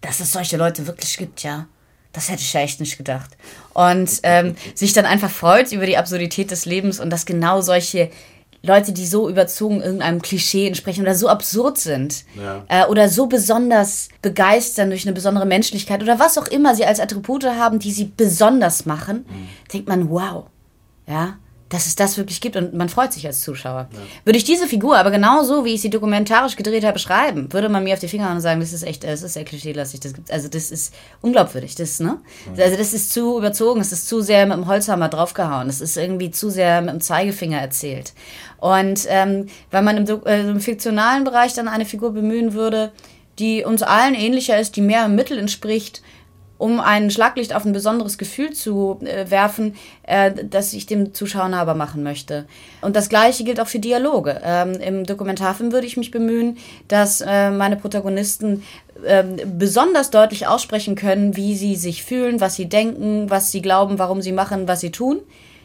dass 0.00 0.20
es 0.20 0.32
solche 0.32 0.56
Leute 0.56 0.86
wirklich 0.86 1.16
gibt, 1.16 1.42
ja. 1.42 1.66
Das 2.12 2.28
hätte 2.28 2.42
ich 2.42 2.52
ja 2.52 2.60
echt 2.60 2.78
nicht 2.78 2.98
gedacht. 2.98 3.30
Und 3.72 4.20
ähm, 4.22 4.54
sich 4.74 4.92
dann 4.92 5.06
einfach 5.06 5.30
freut 5.30 5.72
über 5.72 5.86
die 5.86 5.96
Absurdität 5.96 6.50
des 6.50 6.66
Lebens 6.66 7.00
und 7.00 7.10
dass 7.10 7.24
genau 7.24 7.62
solche 7.62 8.10
Leute, 8.64 8.92
die 8.92 9.06
so 9.06 9.28
überzogen 9.28 9.82
irgendeinem 9.82 10.22
Klischee 10.22 10.68
entsprechen 10.68 11.02
oder 11.02 11.16
so 11.16 11.28
absurd 11.28 11.78
sind 11.78 12.24
ja. 12.36 12.64
äh, 12.68 12.86
oder 12.86 13.08
so 13.08 13.26
besonders 13.26 14.08
begeistern 14.22 14.90
durch 14.90 15.04
eine 15.04 15.14
besondere 15.14 15.46
Menschlichkeit 15.46 16.00
oder 16.00 16.20
was 16.20 16.38
auch 16.38 16.46
immer 16.46 16.74
sie 16.74 16.84
als 16.84 17.00
Attribute 17.00 17.44
haben, 17.44 17.80
die 17.80 17.90
sie 17.90 18.12
besonders 18.16 18.86
machen, 18.86 19.26
mhm. 19.28 19.48
denkt 19.72 19.88
man, 19.88 20.10
wow, 20.10 20.44
ja, 21.08 21.38
dass 21.72 21.86
es 21.86 21.96
das 21.96 22.18
wirklich 22.18 22.42
gibt 22.42 22.54
und 22.56 22.74
man 22.74 22.90
freut 22.90 23.14
sich 23.14 23.26
als 23.26 23.40
Zuschauer. 23.40 23.88
Ja. 23.90 23.98
Würde 24.26 24.36
ich 24.36 24.44
diese 24.44 24.66
Figur 24.66 24.98
aber 24.98 25.10
genauso, 25.10 25.64
wie 25.64 25.72
ich 25.72 25.80
sie 25.80 25.88
dokumentarisch 25.88 26.54
gedreht 26.54 26.84
habe, 26.84 26.92
beschreiben, 26.92 27.50
würde 27.50 27.70
man 27.70 27.82
mir 27.82 27.94
auf 27.94 28.00
die 28.00 28.08
Finger 28.08 28.26
hauen 28.26 28.36
und 28.36 28.42
sagen, 28.42 28.60
das 28.60 28.74
ist 28.74 28.82
echt, 28.82 29.04
das 29.04 29.22
ist 29.22 29.32
sehr 29.32 29.44
klischeelastig, 29.44 30.00
das 30.00 30.12
gibt, 30.12 30.30
also 30.30 30.48
das 30.48 30.70
ist 30.70 30.92
unglaubwürdig, 31.22 31.74
das, 31.74 31.98
ne? 31.98 32.18
Ja. 32.56 32.64
Also 32.64 32.76
das 32.76 32.92
ist 32.92 33.12
zu 33.12 33.38
überzogen, 33.38 33.80
es 33.80 33.90
ist 33.90 34.06
zu 34.06 34.20
sehr 34.20 34.44
mit 34.44 34.56
dem 34.56 34.66
Holzhammer 34.66 35.08
draufgehauen, 35.08 35.70
es 35.70 35.80
ist 35.80 35.96
irgendwie 35.96 36.30
zu 36.30 36.50
sehr 36.50 36.82
mit 36.82 36.90
dem 36.90 37.00
Zeigefinger 37.00 37.58
erzählt. 37.58 38.12
Und 38.58 39.06
ähm, 39.08 39.46
wenn 39.70 39.84
man 39.84 39.96
im, 39.96 40.26
äh, 40.26 40.40
im 40.40 40.60
fiktionalen 40.60 41.24
Bereich 41.24 41.54
dann 41.54 41.68
eine 41.68 41.86
Figur 41.86 42.12
bemühen 42.12 42.52
würde, 42.52 42.92
die 43.38 43.64
uns 43.64 43.82
allen 43.82 44.14
ähnlicher 44.14 44.60
ist, 44.60 44.76
die 44.76 44.82
mehr 44.82 45.06
im 45.06 45.14
Mittel 45.14 45.38
entspricht, 45.38 46.02
um 46.62 46.78
ein 46.78 47.10
Schlaglicht 47.10 47.56
auf 47.56 47.64
ein 47.64 47.72
besonderes 47.72 48.18
Gefühl 48.18 48.52
zu 48.52 49.00
äh, 49.02 49.28
werfen, 49.28 49.74
äh, 50.04 50.30
das 50.48 50.72
ich 50.74 50.86
dem 50.86 51.12
Zuschauer 51.12 51.48
nahbar 51.48 51.74
machen 51.74 52.04
möchte. 52.04 52.46
Und 52.82 52.94
das 52.94 53.08
Gleiche 53.08 53.42
gilt 53.42 53.58
auch 53.58 53.66
für 53.66 53.80
Dialoge. 53.80 54.40
Ähm, 54.44 54.74
Im 54.74 55.04
Dokumentarfilm 55.04 55.72
würde 55.72 55.88
ich 55.88 55.96
mich 55.96 56.12
bemühen, 56.12 56.58
dass 56.86 57.20
äh, 57.20 57.50
meine 57.50 57.74
Protagonisten 57.74 58.62
ähm, 59.04 59.38
besonders 59.58 60.10
deutlich 60.10 60.46
aussprechen 60.46 60.94
können, 60.94 61.34
wie 61.34 61.56
sie 61.56 61.74
sich 61.74 62.04
fühlen, 62.04 62.40
was 62.40 62.54
sie 62.54 62.68
denken, 62.68 63.28
was 63.28 63.50
sie 63.50 63.60
glauben, 63.60 63.98
warum 63.98 64.22
sie 64.22 64.30
machen, 64.30 64.68
was 64.68 64.78
sie 64.78 64.92
tun 64.92 65.18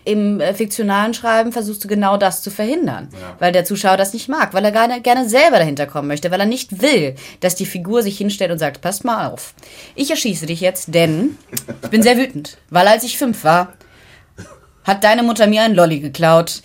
im 0.07 0.39
äh, 0.39 0.53
fiktionalen 0.53 1.13
Schreiben 1.13 1.51
versuchst 1.51 1.83
du 1.83 1.87
genau 1.89 2.15
das 2.15 2.41
zu 2.41 2.49
verhindern, 2.49 3.09
ja. 3.11 3.35
weil 3.39 3.51
der 3.51 3.65
Zuschauer 3.65 3.97
das 3.97 4.13
nicht 4.13 4.29
mag, 4.29 4.53
weil 4.53 4.63
er 4.63 4.71
gerne, 4.71 5.01
gerne 5.01 5.27
selber 5.27 5.57
dahinter 5.57 5.85
kommen 5.85 6.07
möchte, 6.07 6.31
weil 6.31 6.39
er 6.39 6.45
nicht 6.45 6.81
will, 6.81 7.15
dass 7.41 7.55
die 7.55 7.65
Figur 7.65 8.01
sich 8.01 8.17
hinstellt 8.17 8.51
und 8.51 8.57
sagt, 8.57 8.79
passt 8.79 9.03
mal 9.03 9.27
auf, 9.27 9.53
ich 9.95 10.09
erschieße 10.09 10.45
dich 10.45 10.61
jetzt, 10.61 10.93
denn 10.95 11.37
ich 11.83 11.89
bin 11.89 12.01
sehr 12.01 12.17
wütend, 12.17 12.57
weil 12.69 12.87
als 12.87 13.03
ich 13.03 13.17
fünf 13.17 13.43
war, 13.43 13.73
hat 14.85 15.03
deine 15.03 15.23
Mutter 15.23 15.45
mir 15.45 15.63
einen 15.63 15.75
Lolli 15.75 15.99
geklaut. 15.99 16.61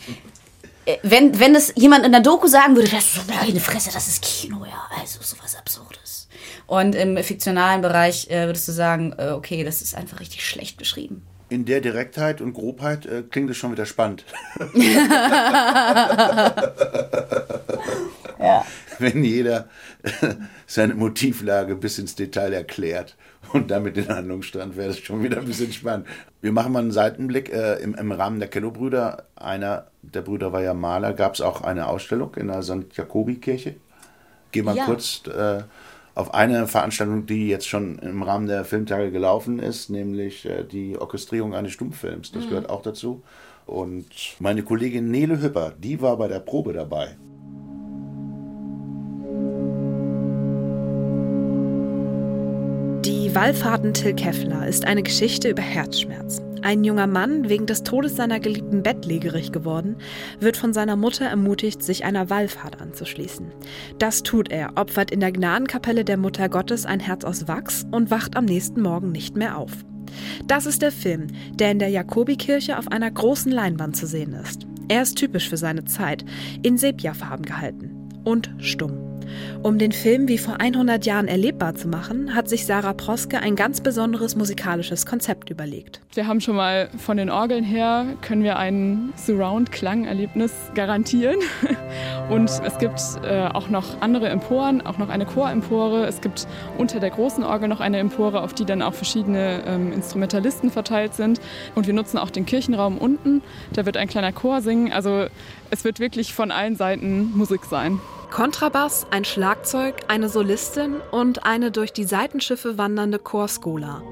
Äh, 0.87 0.99
wenn, 1.03 1.41
wenn 1.41 1.57
es 1.57 1.73
jemand 1.75 2.07
in 2.07 2.13
der 2.13 2.21
Doku 2.21 2.47
sagen 2.47 2.77
würde, 2.77 2.91
das 2.91 3.05
ist 3.05 3.15
so 3.15 3.23
eine 3.41 3.59
Fresse, 3.59 3.91
das 3.93 4.07
ist 4.07 4.23
Kino, 4.23 4.65
ja, 4.65 5.01
also 5.01 5.19
sowas 5.21 5.57
Absurdes. 5.57 6.29
Und 6.69 6.95
im 6.95 7.17
fiktionalen 7.19 7.83
Bereich 7.83 8.31
äh, 8.31 8.47
würdest 8.47 8.69
du 8.69 8.73
sagen, 8.73 9.13
äh, 9.19 9.31
okay, 9.31 9.65
das 9.65 9.83
ist 9.83 9.97
einfach 9.97 10.21
richtig 10.21 10.47
schlecht 10.47 10.77
beschrieben 10.77 11.27
in 11.53 11.65
der 11.67 11.83
Direktheit 11.83 12.41
und 12.41 12.55
Grobheit 12.55 13.05
äh, 13.05 13.23
klingt 13.23 13.51
es 13.51 13.59
schon 13.59 13.73
wieder 13.73 13.85
spannend. 13.85 14.25
ja. 18.39 18.65
Wenn 18.99 19.23
jeder 19.23 19.69
seine 20.67 20.95
Motivlage 20.95 21.77
bis 21.77 21.99
ins 21.99 22.15
Detail 22.15 22.55
erklärt 22.55 23.17
und 23.53 23.71
damit 23.71 23.97
den 23.97 24.09
Handlungsstrand 24.09 24.77
wäre 24.79 24.91
es 24.91 24.99
schon 24.99 25.23
wieder 25.23 25.39
ein 25.39 25.45
bisschen 25.45 25.73
spannend. 25.73 26.07
Wir 26.41 26.53
machen 26.53 26.73
mal 26.73 26.79
einen 26.79 26.91
Seitenblick. 26.91 27.53
Äh, 27.53 27.83
im, 27.83 27.95
im, 27.95 28.13
Rahmen 28.13 28.39
der 28.39 28.49
Kello-Brüder, 28.49 29.27
einer 29.37 29.89
der 30.01 30.23
Brüder 30.23 30.53
war 30.53 30.63
ja 30.63 30.73
Maler, 30.73 31.13
gab 31.13 31.35
es 31.35 31.43
auch 31.43 31.61
eine 31.61 31.87
Ausstellung 31.87 32.35
in 32.37 32.49
der 32.49 32.63
St. 32.63 32.95
Jakobi-Kirche. 32.95 33.77
Geh 34.53 34.63
mal 34.63 34.77
ja. 34.77 34.87
kurz 34.87 35.23
äh, 35.27 35.65
auf 36.15 36.35
eine 36.35 36.67
Veranstaltung, 36.67 37.27
die 37.27 37.49
jetzt 37.49 37.67
schon 37.67 37.99
im 37.99 38.23
Rahmen 38.23 38.47
der 38.47 38.65
Filmtage 38.65 39.11
gelaufen 39.11 39.59
ist, 39.59 39.91
nämlich 39.91 40.45
äh, 40.47 40.65
die 40.65 40.99
Orchestrierung 40.99 41.55
eines 41.55 41.73
Stummfilms. 41.73 42.33
Das 42.33 42.45
mhm. 42.45 42.49
gehört 42.49 42.71
auch 42.71 42.83
dazu. 42.83 43.23
Und 43.67 44.07
meine 44.41 44.63
Kollegin 44.63 45.11
Nele 45.11 45.41
Hüpper, 45.41 45.73
die 45.79 46.01
war 46.01 46.17
bei 46.17 46.29
der 46.29 46.41
Probe 46.41 46.73
dabei. 46.73 47.17
Die 53.05 53.35
Wallfahrten 53.35 53.95
Till 53.95 54.15
Keffler 54.15 54.67
ist 54.67 54.85
eine 54.85 55.03
Geschichte 55.03 55.49
über 55.49 55.63
Herzschmerz. 55.63 56.43
Ein 56.63 56.85
junger 56.85 57.09
Mann, 57.09 57.49
wegen 57.49 57.67
des 57.67 57.83
Todes 57.83 58.15
seiner 58.15 58.39
geliebten 58.39 58.85
bettlägerig 58.85 59.51
geworden, 59.51 59.97
wird 60.39 60.57
von 60.57 60.73
seiner 60.73 60.95
Mutter 60.95 61.25
ermutigt, 61.27 61.83
sich 61.83 62.05
einer 62.05 62.31
Wallfahrt 62.31 62.81
anzuschließen. 62.81 63.47
Das 63.99 64.23
tut 64.23 64.53
er, 64.53 64.71
opfert 64.77 65.11
in 65.11 65.19
der 65.19 65.33
Gnadenkapelle 65.33 66.05
der 66.05 66.17
Mutter 66.17 66.49
Gottes 66.49 66.87
ein 66.87 67.01
Herz 67.01 67.25
aus 67.25 67.49
Wachs 67.49 67.85
und 67.91 68.13
wacht 68.13 68.37
am 68.37 68.45
nächsten 68.45 68.81
Morgen 68.81 69.11
nicht 69.11 69.37
mehr 69.37 69.59
auf. 69.59 69.73
Das 70.47 70.67
ist 70.67 70.83
der 70.83 70.93
Film, 70.93 71.27
der 71.55 71.73
in 71.73 71.81
der 71.81 71.89
Jakobikirche 71.89 72.79
auf 72.79 72.87
einer 72.89 73.11
großen 73.11 73.51
Leinwand 73.51 73.97
zu 73.97 74.07
sehen 74.07 74.33
ist. 74.33 74.67
Er 74.89 75.03
ist 75.03 75.19
typisch 75.19 75.49
für 75.49 75.57
seine 75.57 75.85
Zeit, 75.85 76.25
in 76.63 76.79
Sepiafarben 76.79 77.45
gehalten 77.45 78.09
und 78.25 78.55
stumm. 78.59 79.12
Um 79.63 79.79
den 79.79 79.93
Film 79.93 80.29
wie 80.29 80.39
vor 80.39 80.61
100 80.61 81.07
Jahren 81.07 81.29
erlebbar 81.29 81.75
zu 81.75 81.89
machen, 81.89 82.35
hat 82.35 82.49
sich 82.49 82.67
Sarah 82.67 82.93
Proske 82.93 83.39
ein 83.41 83.55
ganz 83.55 83.81
besonderes 83.81 84.35
musikalisches 84.35 85.07
Konzept 85.07 85.51
überlegt. 85.51 86.01
Wir 86.15 86.27
haben 86.27 86.41
schon 86.41 86.57
mal 86.57 86.89
von 86.99 87.17
den 87.17 87.31
Orgeln 87.31 87.63
her, 87.63 88.07
können 88.23 88.43
wir 88.43 88.59
ein 88.59 89.13
Surround-Klangerlebnis 89.17 90.53
garantieren. 90.75 91.37
Und 92.31 92.51
es 92.51 92.79
gibt 92.79 93.01
äh, 93.25 93.47
auch 93.47 93.69
noch 93.69 94.01
andere 94.01 94.29
Emporen, 94.29 94.81
auch 94.81 94.99
noch 94.99 95.09
eine 95.09 95.27
Chorempore. 95.27 96.07
Es 96.07 96.21
gibt 96.21 96.47
unter 96.79 96.99
der 96.99 97.11
großen 97.11 97.45
Orgel 97.45 97.69
noch 97.69 97.81
eine 97.81 97.99
Empore, 97.99 98.43
auf 98.43 98.55
die 98.55 98.65
dann 98.65 98.83
auch 98.83 98.95
verschiedene 98.95 99.63
ähm, 99.67 99.93
Instrumentalisten 99.93 100.71
verteilt 100.71 101.15
sind. 101.15 101.41
Und 101.75 101.87
wir 101.87 101.95
nutzen 101.95 102.19
auch 102.19 102.31
den 102.31 102.47
Kirchenraum 102.47 102.99
unten. 102.99 103.43
Da 103.73 103.87
wird 103.87 103.97
ein 103.97 104.09
kleiner 104.09 104.33
Chor 104.33 104.61
singen. 104.61 104.93
Also 104.93 105.27
es 105.71 105.85
wird 105.85 106.01
wirklich 106.01 106.35
von 106.35 106.51
allen 106.51 106.77
Seiten 106.77 107.33
Musik 107.37 107.65
sein. 107.65 108.01
Kontrabass, 108.33 109.07
ein 109.11 109.27
Schlagzeug, 109.27 109.95
eine 110.09 110.31
Solistin 110.31 111.03
und 111.11 111.45
eine 111.45 111.71
durch 111.71 111.93
die 111.93 112.05
Seitenschiffe 112.05 112.79
wandernde 112.79 113.19
Chorscola. 113.19 114.03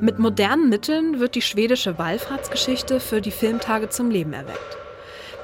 Mit 0.00 0.18
modernen 0.18 0.70
Mitteln 0.70 1.20
wird 1.20 1.34
die 1.34 1.42
schwedische 1.42 1.98
Wallfahrtsgeschichte 1.98 2.98
für 2.98 3.20
die 3.20 3.30
Filmtage 3.30 3.90
zum 3.90 4.10
Leben 4.10 4.32
erweckt. 4.32 4.78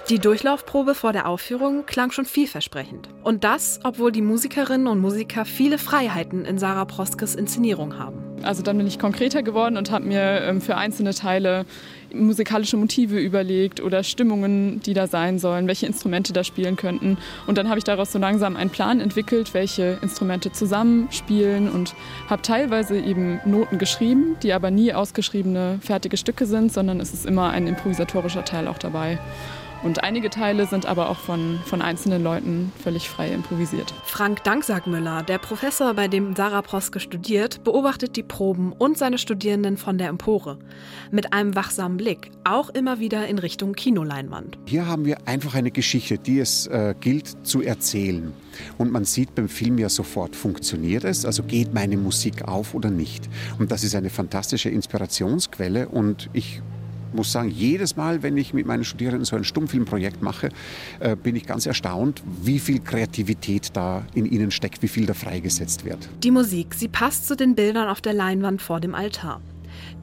Die 0.09 0.19
Durchlaufprobe 0.19 0.95
vor 0.95 1.13
der 1.13 1.29
Aufführung 1.29 1.85
klang 1.85 2.13
schon 2.13 2.25
vielversprechend. 2.27 3.09
Und 3.23 3.43
das, 3.43 3.81
obwohl 3.85 4.13
die 4.13 4.21
Musikerinnen 4.21 4.87
und 4.87 5.01
Musiker 5.01 5.45
viele 5.45 5.77
Freiheiten 5.79 6.45
in 6.45 6.59
Sarah 6.59 6.85
Proskes 6.85 7.35
Inszenierung 7.35 7.99
haben. 7.99 8.23
Also 8.43 8.63
dann 8.63 8.77
bin 8.77 8.87
ich 8.87 8.99
konkreter 8.99 9.43
geworden 9.43 9.79
und 9.79 9.91
habe 9.91 10.05
mir 10.05 10.43
ähm, 10.43 10.61
für 10.61 10.77
einzelne 10.77 11.15
Teile 11.15 11.65
musikalische 12.15 12.77
Motive 12.77 13.19
überlegt 13.19 13.81
oder 13.81 14.03
Stimmungen, 14.03 14.81
die 14.81 14.95
da 14.95 15.07
sein 15.07 15.39
sollen, 15.39 15.67
welche 15.67 15.87
Instrumente 15.87 16.33
da 16.33 16.45
spielen 16.45 16.77
könnten. 16.77 17.19
Und 17.47 17.59
dann 17.59 17.69
habe 17.69 17.79
ich 17.79 17.85
daraus 17.85 18.13
so 18.13 18.19
langsam 18.19 18.57
einen 18.57 18.71
Plan 18.71 19.01
entwickelt, 19.01 19.55
welche 19.55 19.99
Instrumente 20.03 20.53
zusammenspielen 20.53 21.71
und 21.71 21.95
habe 22.29 22.43
teilweise 22.43 22.99
eben 22.99 23.41
Noten 23.45 23.79
geschrieben, 23.79 24.37
die 24.43 24.53
aber 24.53 24.71
nie 24.71 24.93
ausgeschriebene 24.93 25.79
fertige 25.81 26.17
Stücke 26.17 26.47
sind, 26.47 26.73
sondern 26.73 27.01
es 27.01 27.13
ist 27.13 27.27
immer 27.27 27.51
ein 27.51 27.67
improvisatorischer 27.67 28.45
Teil 28.45 28.69
auch 28.69 28.79
dabei. 28.79 29.19
Und 29.85 30.03
einige 30.03 30.31
Teile 30.31 30.67
sind 30.67 30.87
aber 30.87 31.11
auch 31.11 31.19
von, 31.19 31.61
von 31.67 31.83
einzelnen 31.83 32.25
Leuten 32.25 32.73
völlig 32.83 33.11
frei 33.11 33.31
improvisiert. 33.31 33.93
Frank 34.05 34.43
Danksagmüller, 34.43 35.23
der 35.23 35.37
Professor, 35.37 35.93
bei 35.93 36.09
dem 36.09 36.35
Sarah 36.35 36.63
Proske 36.63 37.01
studiert, 37.01 37.63
beobachtet 37.65 38.17
die 38.17 38.23
Proben 38.23 38.73
und 38.73 38.97
seine 38.97 39.19
Studierenden 39.19 39.77
von 39.77 39.99
der 39.99 40.09
Empore. 40.09 40.59
Mit 41.11 41.35
einem 41.35 41.55
wachsamen 41.55 41.99
Blick, 41.99 42.31
auch 42.45 42.71
immer 42.71 42.99
wieder 42.99 43.27
in 43.27 43.39
Richtung 43.39 43.75
Kinoleinwand. 43.75 44.57
Hier 44.65 44.87
haben 44.87 45.05
wir 45.05 45.29
einfach 45.29 45.55
eine 45.55 45.71
Geschichte, 45.71 46.17
die 46.17 46.39
es 46.39 46.67
äh, 46.69 46.95
gilt 46.99 47.47
zu 47.47 47.61
erzählen. 47.61 48.33
Und 48.79 48.91
man 48.91 49.05
sieht 49.05 49.35
beim 49.35 49.51
Film 49.51 49.77
ja 49.77 49.91
sofort, 49.91 50.35
funktioniert 50.35 51.05
es? 51.05 51.27
Also 51.27 51.43
geht 51.43 51.75
meine 51.75 51.99
Musik 51.99 52.49
auf 52.49 52.73
oder 52.73 52.89
nicht? 52.89 53.29
Und 53.59 53.71
das 53.71 53.85
ist 53.85 53.95
eine 53.95 54.09
fantastische 54.09 54.71
Inspirationsquelle 54.71 55.89
und 55.89 56.31
ich 56.33 56.63
muss 57.15 57.33
sagen, 57.33 57.51
jedes 57.51 57.97
Mal, 57.97 58.23
wenn 58.23 58.37
ich 58.37 58.53
mit 58.53 58.67
meinen 58.67 58.85
Studierenden 58.85 59.25
so 59.25 59.37
ein 59.37 59.45
Stummfilmprojekt 59.45 60.23
mache, 60.23 60.51
äh, 61.01 61.17
bin 61.17 61.37
ich 61.37 61.47
ganz 61.47 61.67
erstaunt, 61.67 62.23
wie 62.43 62.59
viel 62.59 62.81
Kreativität 62.81 63.71
da 63.75 64.05
in 64.15 64.27
ihnen 64.27 64.51
steckt, 64.51 64.83
wie 64.83 64.89
viel 64.89 65.07
da 65.07 65.15
freigesetzt 65.15 65.85
wird. 65.85 66.09
Die 66.23 66.31
Musik, 66.31 66.75
sie 66.75 66.89
passt 66.89 67.27
zu 67.27 67.37
den 67.37 67.55
Bildern 67.55 67.89
auf 67.89 68.01
der 68.01 68.13
Leinwand 68.13 68.61
vor 68.61 68.81
dem 68.81 68.95
Altar. 68.95 69.41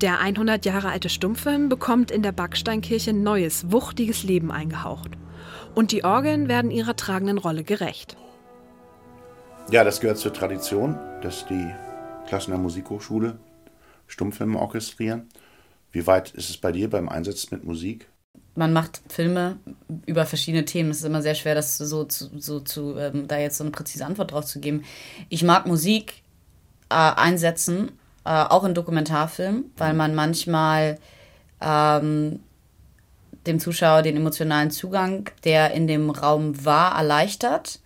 Der 0.02 0.20
100 0.20 0.66
Jahre 0.66 0.90
alte 0.90 1.10
Stummfilm 1.10 1.70
bekommt 1.70 2.12
in 2.12 2.24
der 2.24 2.32
Backsteinkirche 2.32 3.14
neues, 3.14 3.72
wuchtiges 3.72 4.24
Leben 4.24 4.52
eingehaucht. 4.52 5.12
Und 5.76 5.92
die 5.92 6.04
Orgeln 6.04 6.48
werden 6.48 6.72
ihrer 6.72 6.96
tragenden 6.96 7.38
Rolle 7.38 7.64
gerecht. 7.64 8.18
Ja, 9.70 9.84
das 9.84 10.02
gehört 10.02 10.18
zur 10.18 10.34
Tradition, 10.34 10.98
dass 11.22 11.46
die 11.46 11.68
Klassen 12.28 12.52
der 12.52 12.60
Musikhochschule 12.60 13.38
Stummfilme 14.08 14.60
orchestrieren. 14.60 15.30
Wie 15.92 16.08
weit 16.08 16.32
ist 16.32 16.50
es 16.50 16.58
bei 16.58 16.72
dir 16.72 16.90
beim 16.90 17.10
Einsatz 17.10 17.52
mit 17.52 17.64
Musik? 17.64 18.08
Man 18.56 18.74
macht 18.74 19.02
Filme 19.10 19.58
über 20.06 20.26
verschiedene 20.26 20.66
Themen. 20.66 20.92
Es 20.92 21.00
ist 21.00 21.06
immer 21.06 21.22
sehr 21.22 21.36
schwer, 21.36 21.56
das 21.56 21.78
so 21.78 22.04
zu, 22.04 22.30
so 22.38 22.60
zu 22.60 22.98
ähm, 22.98 23.28
da 23.28 23.38
jetzt 23.38 23.58
so 23.58 23.64
eine 23.64 23.72
präzise 23.72 24.06
Antwort 24.06 24.32
drauf 24.32 24.46
zu 24.46 24.60
geben. 24.60 24.84
Ich 25.30 25.44
mag 25.44 25.66
Musik 25.68 26.22
äh, 26.90 26.96
einsetzen, 26.96 27.92
äh, 28.26 28.30
auch 28.30 28.64
in 28.64 28.74
Dokumentarfilmen, 28.74 29.72
weil 29.78 29.94
man 29.94 30.16
manchmal 30.16 31.00
ähm, 31.62 32.40
dem 33.46 33.60
Zuschauer 33.60 34.02
den 34.02 34.18
emotionalen 34.18 34.72
Zugang, 34.72 35.30
der 35.44 35.72
in 35.72 35.88
dem 35.88 36.10
Raum 36.10 36.66
war, 36.66 36.96
erleichtert. 36.96 37.80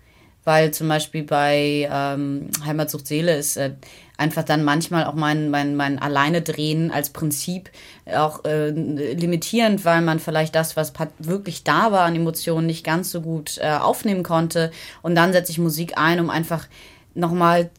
Weil 0.43 0.71
zum 0.71 0.87
Beispiel 0.87 1.23
bei 1.23 1.89
ähm, 1.91 2.49
Heimat 2.63 2.91
sucht 2.91 3.07
Seele 3.07 3.35
ist 3.35 3.57
äh, 3.57 3.71
einfach 4.17 4.43
dann 4.43 4.63
manchmal 4.63 5.05
auch 5.05 5.13
mein, 5.13 5.49
mein, 5.49 5.75
mein 5.75 5.99
Alleine 5.99 6.41
drehen 6.41 6.91
als 6.91 7.09
Prinzip 7.09 7.69
auch 8.15 8.45
äh, 8.45 8.69
limitierend, 8.69 9.83
weil 9.85 10.01
man 10.01 10.19
vielleicht 10.19 10.55
das, 10.55 10.75
was 10.75 10.93
wirklich 11.19 11.63
da 11.63 11.91
war 11.91 12.05
an 12.05 12.15
Emotionen, 12.15 12.67
nicht 12.67 12.85
ganz 12.85 13.11
so 13.11 13.21
gut 13.21 13.57
äh, 13.59 13.71
aufnehmen 13.71 14.23
konnte. 14.23 14.71
Und 15.01 15.15
dann 15.15 15.33
setze 15.33 15.51
ich 15.51 15.57
Musik 15.57 15.97
ein, 15.97 16.19
um 16.19 16.29
einfach 16.29 16.67
nochmal 17.13 17.69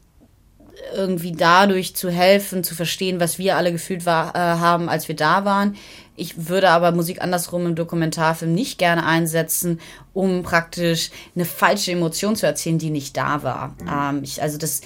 irgendwie 0.94 1.32
dadurch 1.32 1.96
zu 1.96 2.10
helfen, 2.10 2.62
zu 2.62 2.74
verstehen, 2.74 3.20
was 3.20 3.38
wir 3.38 3.56
alle 3.56 3.72
gefühlt 3.72 4.06
war, 4.06 4.34
äh, 4.34 4.38
haben, 4.38 4.88
als 4.88 5.08
wir 5.08 5.16
da 5.16 5.44
waren. 5.44 5.76
Ich 6.16 6.48
würde 6.48 6.70
aber 6.70 6.92
Musik 6.92 7.22
andersrum 7.22 7.66
im 7.66 7.74
Dokumentarfilm 7.74 8.54
nicht 8.54 8.78
gerne 8.78 9.04
einsetzen, 9.04 9.80
um 10.12 10.42
praktisch 10.42 11.10
eine 11.34 11.44
falsche 11.44 11.92
Emotion 11.92 12.36
zu 12.36 12.46
erzählen, 12.46 12.78
die 12.78 12.90
nicht 12.90 13.16
da 13.16 13.42
war. 13.42 13.74
Mhm. 13.80 14.16
Ähm, 14.18 14.24
ich, 14.24 14.42
also 14.42 14.58
das 14.58 14.80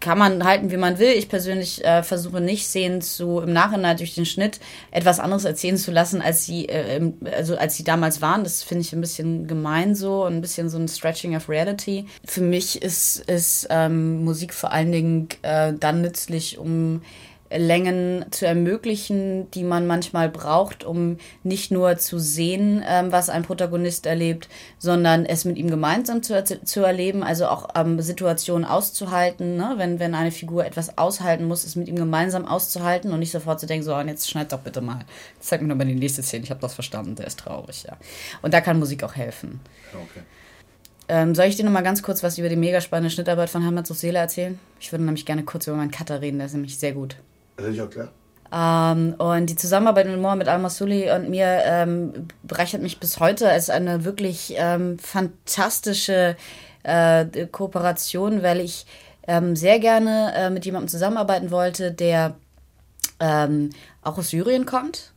kann 0.00 0.18
man 0.18 0.44
halten, 0.44 0.70
wie 0.70 0.76
man 0.76 0.98
will. 0.98 1.10
Ich 1.10 1.28
persönlich 1.28 1.84
äh, 1.84 2.02
versuche 2.02 2.40
nicht 2.40 2.66
sehen 2.68 3.00
zu 3.00 3.40
im 3.40 3.52
Nachhinein 3.52 3.96
durch 3.96 4.14
den 4.14 4.26
Schnitt 4.26 4.60
etwas 4.90 5.20
anderes 5.20 5.44
erzählen 5.44 5.76
zu 5.76 5.90
lassen, 5.90 6.22
als 6.22 6.44
sie 6.44 6.68
äh, 6.68 7.12
also 7.36 7.56
als 7.56 7.76
sie 7.76 7.84
damals 7.84 8.22
waren. 8.22 8.44
Das 8.44 8.62
finde 8.62 8.82
ich 8.82 8.92
ein 8.92 9.00
bisschen 9.00 9.46
gemein 9.46 9.94
so 9.94 10.24
und 10.24 10.34
ein 10.34 10.40
bisschen 10.40 10.68
so 10.68 10.78
ein 10.78 10.88
Stretching 10.88 11.36
of 11.36 11.48
Reality. 11.48 12.06
Für 12.24 12.42
mich 12.42 12.82
ist 12.82 13.18
ist 13.28 13.66
ähm, 13.70 14.24
Musik 14.24 14.54
vor 14.54 14.72
allen 14.72 14.92
Dingen 14.92 15.28
äh, 15.42 15.72
dann 15.78 16.02
nützlich, 16.02 16.58
um 16.58 17.02
Längen 17.50 18.26
zu 18.30 18.46
ermöglichen, 18.46 19.50
die 19.52 19.64
man 19.64 19.86
manchmal 19.86 20.28
braucht, 20.28 20.84
um 20.84 21.16
nicht 21.42 21.70
nur 21.70 21.96
zu 21.96 22.18
sehen, 22.18 22.84
ähm, 22.86 23.10
was 23.10 23.30
ein 23.30 23.42
Protagonist 23.42 24.06
erlebt, 24.06 24.48
sondern 24.78 25.24
es 25.24 25.44
mit 25.44 25.56
ihm 25.56 25.70
gemeinsam 25.70 26.22
zu, 26.22 26.42
zu 26.44 26.82
erleben, 26.82 27.22
also 27.22 27.46
auch 27.46 27.68
ähm, 27.74 28.00
Situationen 28.00 28.66
auszuhalten. 28.66 29.56
Ne? 29.56 29.74
Wenn, 29.76 29.98
wenn 29.98 30.14
eine 30.14 30.30
Figur 30.30 30.66
etwas 30.66 30.98
aushalten 30.98 31.46
muss, 31.46 31.64
es 31.64 31.76
mit 31.76 31.88
ihm 31.88 31.96
gemeinsam 31.96 32.46
auszuhalten 32.46 33.12
und 33.12 33.20
nicht 33.20 33.32
sofort 33.32 33.60
zu 33.60 33.66
denken, 33.66 33.84
so, 33.84 33.94
und 33.94 34.08
jetzt 34.08 34.28
schneid 34.28 34.52
doch 34.52 34.60
bitte 34.60 34.80
mal. 34.80 35.00
Zeig 35.40 35.62
mir 35.62 35.68
nur 35.68 35.76
mal 35.76 35.86
die 35.86 35.94
nächste 35.94 36.22
Szene, 36.22 36.44
ich 36.44 36.50
habe 36.50 36.60
das 36.60 36.74
verstanden, 36.74 37.14
der 37.14 37.26
ist 37.26 37.38
traurig, 37.38 37.84
ja. 37.84 37.96
Und 38.42 38.52
da 38.52 38.60
kann 38.60 38.78
Musik 38.78 39.02
auch 39.04 39.16
helfen. 39.16 39.60
Okay. 39.94 40.20
Ähm, 41.10 41.34
soll 41.34 41.46
ich 41.46 41.56
dir 41.56 41.64
noch 41.64 41.72
mal 41.72 41.82
ganz 41.82 42.02
kurz 42.02 42.22
was 42.22 42.36
über 42.36 42.50
die 42.50 42.56
mega 42.56 42.82
spannende 42.82 43.10
Schnittarbeit 43.10 43.48
von 43.48 43.84
zur 43.84 43.96
Seele 43.96 44.18
erzählen? 44.18 44.58
Ich 44.78 44.92
würde 44.92 45.04
nämlich 45.04 45.24
gerne 45.24 45.42
kurz 45.42 45.66
über 45.66 45.76
meinen 45.76 45.90
Cutter 45.90 46.20
reden, 46.20 46.36
der 46.36 46.46
ist 46.46 46.52
nämlich 46.52 46.78
sehr 46.78 46.92
gut. 46.92 47.16
Ist 47.58 47.80
auch 47.80 47.90
klar. 47.90 48.08
Ähm, 48.50 49.14
und 49.18 49.46
die 49.46 49.56
Zusammenarbeit 49.56 50.06
mit 50.06 50.18
Mohamed 50.18 50.48
Al-Masuli 50.48 51.10
und 51.10 51.28
mir 51.28 51.62
ähm, 51.64 52.28
bereichert 52.42 52.80
mich 52.80 52.98
bis 52.98 53.20
heute 53.20 53.50
als 53.50 53.68
eine 53.68 54.04
wirklich 54.04 54.54
ähm, 54.56 54.98
fantastische 54.98 56.36
äh, 56.82 57.46
Kooperation, 57.46 58.42
weil 58.42 58.60
ich 58.60 58.86
ähm, 59.26 59.54
sehr 59.54 59.78
gerne 59.80 60.32
äh, 60.34 60.50
mit 60.50 60.64
jemandem 60.64 60.88
zusammenarbeiten 60.88 61.50
wollte, 61.50 61.92
der 61.92 62.36
ähm, 63.20 63.70
auch 64.02 64.16
aus 64.16 64.30
Syrien 64.30 64.64
kommt, 64.64 65.12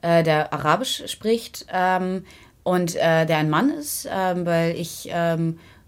äh, 0.00 0.22
der 0.22 0.52
Arabisch 0.54 1.02
spricht 1.06 1.66
ähm, 1.70 2.24
und 2.62 2.96
äh, 2.96 3.26
der 3.26 3.38
ein 3.38 3.50
Mann 3.50 3.70
ist, 3.70 4.06
weil 4.06 4.76
ich 4.76 5.10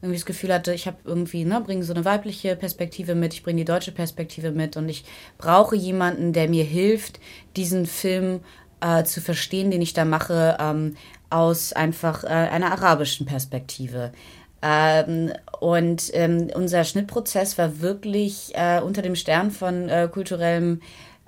irgendwie 0.03 0.19
das 0.19 0.27
Gefühl 0.27 0.53
hatte, 0.53 0.75
ich 0.75 0.89
habe 0.89 0.97
irgendwie, 1.05 1.45
ne, 1.45 1.61
bringe 1.61 1.85
so 1.85 1.95
eine 1.95 2.05
weibliche 2.05 2.57
Perspektive 2.57 3.15
mit, 3.15 3.35
ich 3.35 3.45
bringe 3.45 3.59
die 3.59 3.65
deutsche 3.65 3.93
Perspektive 3.93 4.51
mit 4.51 4.77
und 4.77 4.89
ich 4.89 5.05
brauche 5.39 5.77
jemanden, 5.77 6.33
der 6.33 6.49
mir 6.49 6.65
hilft, 6.65 7.21
diesen 7.57 7.87
Film 7.87 8.41
äh, 8.81 9.05
zu 9.05 9.21
verstehen, 9.21 9.71
den 9.71 9.81
ich 9.81 9.95
da 9.95 10.05
mache, 10.05 10.57
ähm, 10.61 10.97
aus 11.31 11.73
einfach 11.73 12.25
äh, 12.25 12.27
einer 12.27 12.73
arabischen 12.73 13.27
Perspektive. 13.27 14.13
Ähm, 14.61 15.33
und 15.61 16.11
ähm, 16.15 16.51
unser 16.55 16.83
Schnittprozess 16.83 17.57
war 17.57 17.81
wirklich 17.81 18.53
äh, 18.55 18.81
unter 18.81 19.03
dem 19.03 19.15
Stern 19.15 19.53
von 19.53 19.89
äh, 19.89 20.09
kulturellem 20.13 20.81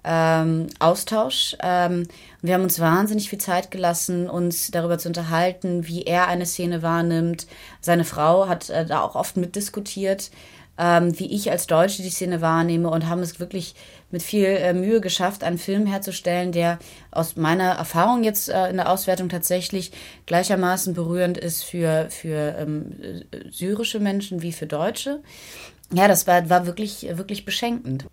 ähm, 0.05 0.67
Austausch. 0.79 1.57
Ähm, 1.61 2.07
wir 2.43 2.55
haben 2.55 2.63
uns 2.63 2.79
wahnsinnig 2.79 3.31
viel 3.31 3.41
Zeit 3.41 3.71
gelassen, 3.71 4.29
uns 4.29 4.71
darüber 4.71 4.99
zu 4.99 5.09
unterhalten, 5.09 5.87
wie 5.87 6.03
er 6.03 6.29
eine 6.29 6.47
Szene 6.47 6.83
wahrnimmt. 6.83 7.47
Seine 7.81 8.05
Frau 8.05 8.49
hat 8.49 8.71
äh, 8.71 8.85
da 8.85 9.01
auch 9.01 9.15
oft 9.15 9.37
mitdiskutiert, 9.37 10.31
ähm, 10.77 11.19
wie 11.19 11.33
ich 11.33 11.51
als 11.51 11.67
Deutsche 11.67 12.03
die 12.03 12.11
Szene 12.11 12.41
wahrnehme 12.41 12.91
und 12.91 13.09
haben 13.09 13.23
es 13.23 13.41
wirklich 13.41 13.75
mit 14.11 14.23
viel 14.23 14.47
äh, 14.47 14.75
Mühe 14.75 15.01
geschafft, 15.01 15.43
einen 15.43 15.59
Film 15.59 15.87
herzustellen, 15.87 16.53
der 16.53 16.79
aus 17.11 17.37
meiner 17.37 17.73
Erfahrung 17.73 18.25
jetzt 18.25 18.49
äh, 18.49 18.69
in 18.69 18.77
der 18.77 18.91
Auswertung 18.91 19.29
tatsächlich 19.29 19.93
gleichermaßen 20.27 20.95
berührend 20.95 21.39
ist 21.39 21.65
für, 21.65 22.09
für 22.11 22.57
ähm, 22.59 23.25
syrische 23.51 24.01
Menschen 24.01 24.43
wie 24.43 24.53
für 24.53 24.67
Deutsche. 24.67 25.21
Ja, 25.93 26.09
das 26.09 26.27
war, 26.27 26.49
war 26.51 26.67
wirklich, 26.67 27.07
wirklich 27.17 27.45
beschenkend. 27.45 28.07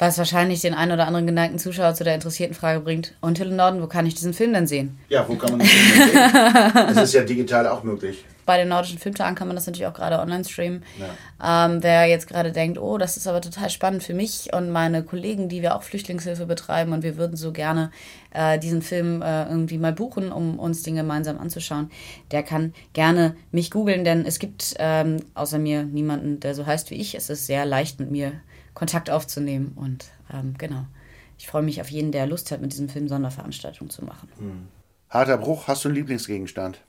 Was 0.00 0.18
wahrscheinlich 0.18 0.60
den 0.62 0.74
einen 0.74 0.92
oder 0.92 1.06
anderen 1.06 1.26
geneigten 1.26 1.58
Zuschauer 1.58 1.94
zu 1.94 2.02
der 2.02 2.14
interessierten 2.14 2.56
Frage 2.56 2.80
bringt. 2.80 3.14
Und 3.20 3.38
Hill 3.38 3.50
Norden, 3.50 3.80
wo 3.80 3.86
kann 3.86 4.06
ich 4.06 4.14
diesen 4.14 4.34
Film 4.34 4.52
denn 4.52 4.66
sehen? 4.66 4.98
Ja, 5.08 5.28
wo 5.28 5.36
kann 5.36 5.50
man 5.50 5.60
den 5.60 5.68
Film 5.68 5.98
denn 5.98 6.08
sehen? 6.10 6.72
Das 6.94 7.04
ist 7.04 7.14
ja 7.14 7.22
digital 7.22 7.68
auch 7.68 7.84
möglich 7.84 8.24
bei 8.50 8.56
den 8.56 8.66
nordischen 8.66 8.98
Filmtagen 8.98 9.36
kann 9.36 9.46
man 9.46 9.54
das 9.54 9.66
natürlich 9.68 9.86
auch 9.86 9.94
gerade 9.94 10.18
online 10.18 10.44
streamen. 10.44 10.82
Ja. 10.98 11.66
Ähm, 11.66 11.84
wer 11.84 12.06
jetzt 12.06 12.26
gerade 12.26 12.50
denkt, 12.50 12.78
oh, 12.78 12.98
das 12.98 13.16
ist 13.16 13.28
aber 13.28 13.40
total 13.40 13.70
spannend 13.70 14.02
für 14.02 14.12
mich 14.12 14.52
und 14.52 14.70
meine 14.70 15.04
Kollegen, 15.04 15.48
die 15.48 15.62
wir 15.62 15.76
auch 15.76 15.84
Flüchtlingshilfe 15.84 16.46
betreiben 16.46 16.92
und 16.92 17.04
wir 17.04 17.16
würden 17.16 17.36
so 17.36 17.52
gerne 17.52 17.92
äh, 18.32 18.58
diesen 18.58 18.82
Film 18.82 19.22
äh, 19.22 19.44
irgendwie 19.44 19.78
mal 19.78 19.92
buchen, 19.92 20.32
um 20.32 20.58
uns 20.58 20.82
den 20.82 20.96
gemeinsam 20.96 21.38
anzuschauen, 21.38 21.92
der 22.32 22.42
kann 22.42 22.74
gerne 22.92 23.36
mich 23.52 23.70
googeln, 23.70 24.04
denn 24.04 24.26
es 24.26 24.40
gibt 24.40 24.74
ähm, 24.80 25.18
außer 25.34 25.60
mir 25.60 25.84
niemanden, 25.84 26.40
der 26.40 26.56
so 26.56 26.66
heißt 26.66 26.90
wie 26.90 26.96
ich. 26.96 27.14
Es 27.14 27.30
ist 27.30 27.46
sehr 27.46 27.64
leicht 27.64 28.00
mit 28.00 28.10
mir 28.10 28.32
Kontakt 28.80 29.10
aufzunehmen 29.10 29.74
und 29.76 30.06
ähm, 30.32 30.54
genau. 30.58 30.86
Ich 31.38 31.46
freue 31.46 31.62
mich 31.62 31.80
auf 31.82 31.90
jeden, 31.90 32.12
der 32.12 32.26
Lust 32.26 32.50
hat, 32.50 32.62
mit 32.62 32.72
diesem 32.72 32.88
Film 32.88 33.08
Sonderveranstaltungen 33.08 33.90
zu 33.90 34.04
machen. 34.04 34.28
Hm. 34.38 34.68
Harter 35.10 35.36
Bruch, 35.36 35.68
hast 35.68 35.84
du 35.84 35.90
einen 35.90 35.96
Lieblingsgegenstand? 35.96 36.80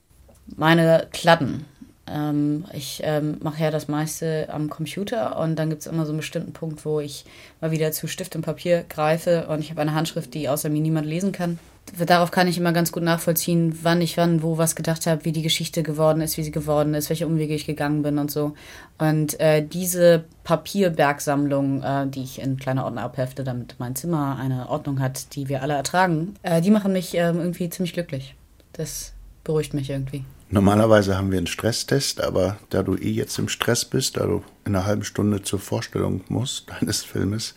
meine 0.56 1.10
Kladden. 1.12 1.66
Ähm, 2.08 2.64
ich 2.72 3.02
ähm, 3.04 3.40
mache 3.42 3.62
ja 3.62 3.72
das 3.72 3.90
meiste 3.90 4.48
am 4.50 4.70
Computer 4.70 5.38
und 5.38 5.58
dann 5.58 5.70
gibt 5.70 5.82
es 5.82 5.88
immer 5.88 6.06
so 6.06 6.12
einen 6.12 6.20
bestimmten 6.20 6.54
Punkt, 6.54 6.86
wo 6.86 7.02
ich 7.02 7.26
mal 7.60 7.72
wieder 7.72 7.92
zu 7.92 8.08
Stift 8.08 8.38
und 8.38 8.42
Papier 8.42 8.86
greife 8.88 9.48
und 9.48 9.60
ich 9.60 9.70
habe 9.70 9.82
eine 9.82 9.94
Handschrift, 9.94 10.34
die 10.34 10.48
außer 10.48 10.70
mir 10.70 10.82
niemand 10.82 11.08
lesen 11.08 11.34
kann. 11.34 11.60
Darauf 11.98 12.32
kann 12.32 12.48
ich 12.48 12.58
immer 12.58 12.72
ganz 12.72 12.92
gut 12.92 13.04
nachvollziehen, 13.04 13.78
wann 13.84 14.02
ich 14.02 14.18
wann 14.18 14.42
wo 14.42 14.58
was 14.58 14.76
gedacht 14.76 15.08
habe, 15.08 15.26
wie 15.26 15.32
die 15.32 15.42
Geschichte 15.42 15.84
geworden 15.84 16.22
ist, 16.22 16.38
wie 16.38 16.44
sie 16.44 16.52
geworden 16.52 16.94
ist, 16.94 17.10
welche 17.10 17.28
Umwege 17.28 17.54
ich 17.54 17.66
gegangen 17.66 18.02
bin 18.02 18.18
und 18.18 18.32
so. 18.32 18.54
Und 18.98 19.40
äh, 19.40 19.66
diese 19.66 20.24
Papierbergsammlung, 20.44 21.84
äh, 21.84 22.08
die 22.08 22.24
ich 22.24 22.42
in 22.42 22.58
kleine 22.58 22.86
Ordner 22.86 23.04
abhefte, 23.04 23.44
damit 23.44 23.76
mein 23.80 23.96
Zimmer 23.96 24.38
eine 24.40 24.70
Ordnung 24.70 25.00
hat, 25.00 25.36
die 25.36 25.50
wir 25.50 25.62
alle 25.62 25.74
ertragen, 25.74 26.36
äh, 26.44 26.62
die 26.62 26.72
machen 26.72 26.94
mich 26.94 27.14
ähm, 27.16 27.40
irgendwie 27.40 27.70
ziemlich 27.70 27.94
glücklich. 27.94 28.36
Das 28.74 29.14
beruhigt 29.44 29.74
mich 29.74 29.90
irgendwie. 29.90 30.24
Normalerweise 30.50 31.18
haben 31.18 31.32
wir 31.32 31.38
einen 31.38 31.48
Stresstest, 31.48 32.22
aber 32.22 32.58
da 32.70 32.84
du 32.84 32.96
eh 32.96 33.12
jetzt 33.12 33.40
im 33.40 33.48
Stress 33.48 33.86
bist, 33.86 34.18
da 34.18 34.26
du 34.26 34.44
in 34.66 34.76
einer 34.76 34.86
halben 34.86 35.04
Stunde 35.04 35.42
zur 35.42 35.60
Vorstellung 35.60 36.22
musst 36.28 36.70
deines 36.70 37.04
Filmes, 37.04 37.56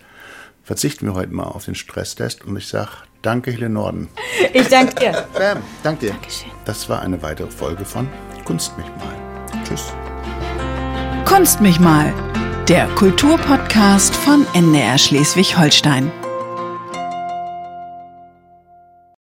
verzichten 0.63 1.07
wir 1.07 1.15
heute 1.15 1.33
mal 1.33 1.45
auf 1.45 1.65
den 1.65 1.75
Stresstest 1.75 2.45
und 2.45 2.57
ich 2.57 2.69
sage 2.69 2.93
danke, 3.25 3.51
Hele 3.51 3.69
Norden. 3.69 4.09
Ich 4.53 4.69
danke 4.69 4.95
dir. 4.95 5.27
Bam, 5.35 5.59
danke 5.83 6.07
dir. 6.07 6.13
Dankeschön. 6.13 6.51
Das 6.65 6.89
war 6.89 7.03
eine 7.03 7.21
weitere 7.23 7.51
Folge 7.51 7.85
von 7.85 8.09
Kunst 8.45 8.77
mich 8.77 8.87
mal. 8.87 9.63
Tschüss. 9.67 9.93
Kunst 11.25 11.61
mich 11.61 11.81
mal, 11.81 12.13
der 12.69 12.87
Kulturpodcast 12.95 14.15
von 14.15 14.47
NDR 14.55 14.99
Schleswig-Holstein. 14.99 16.13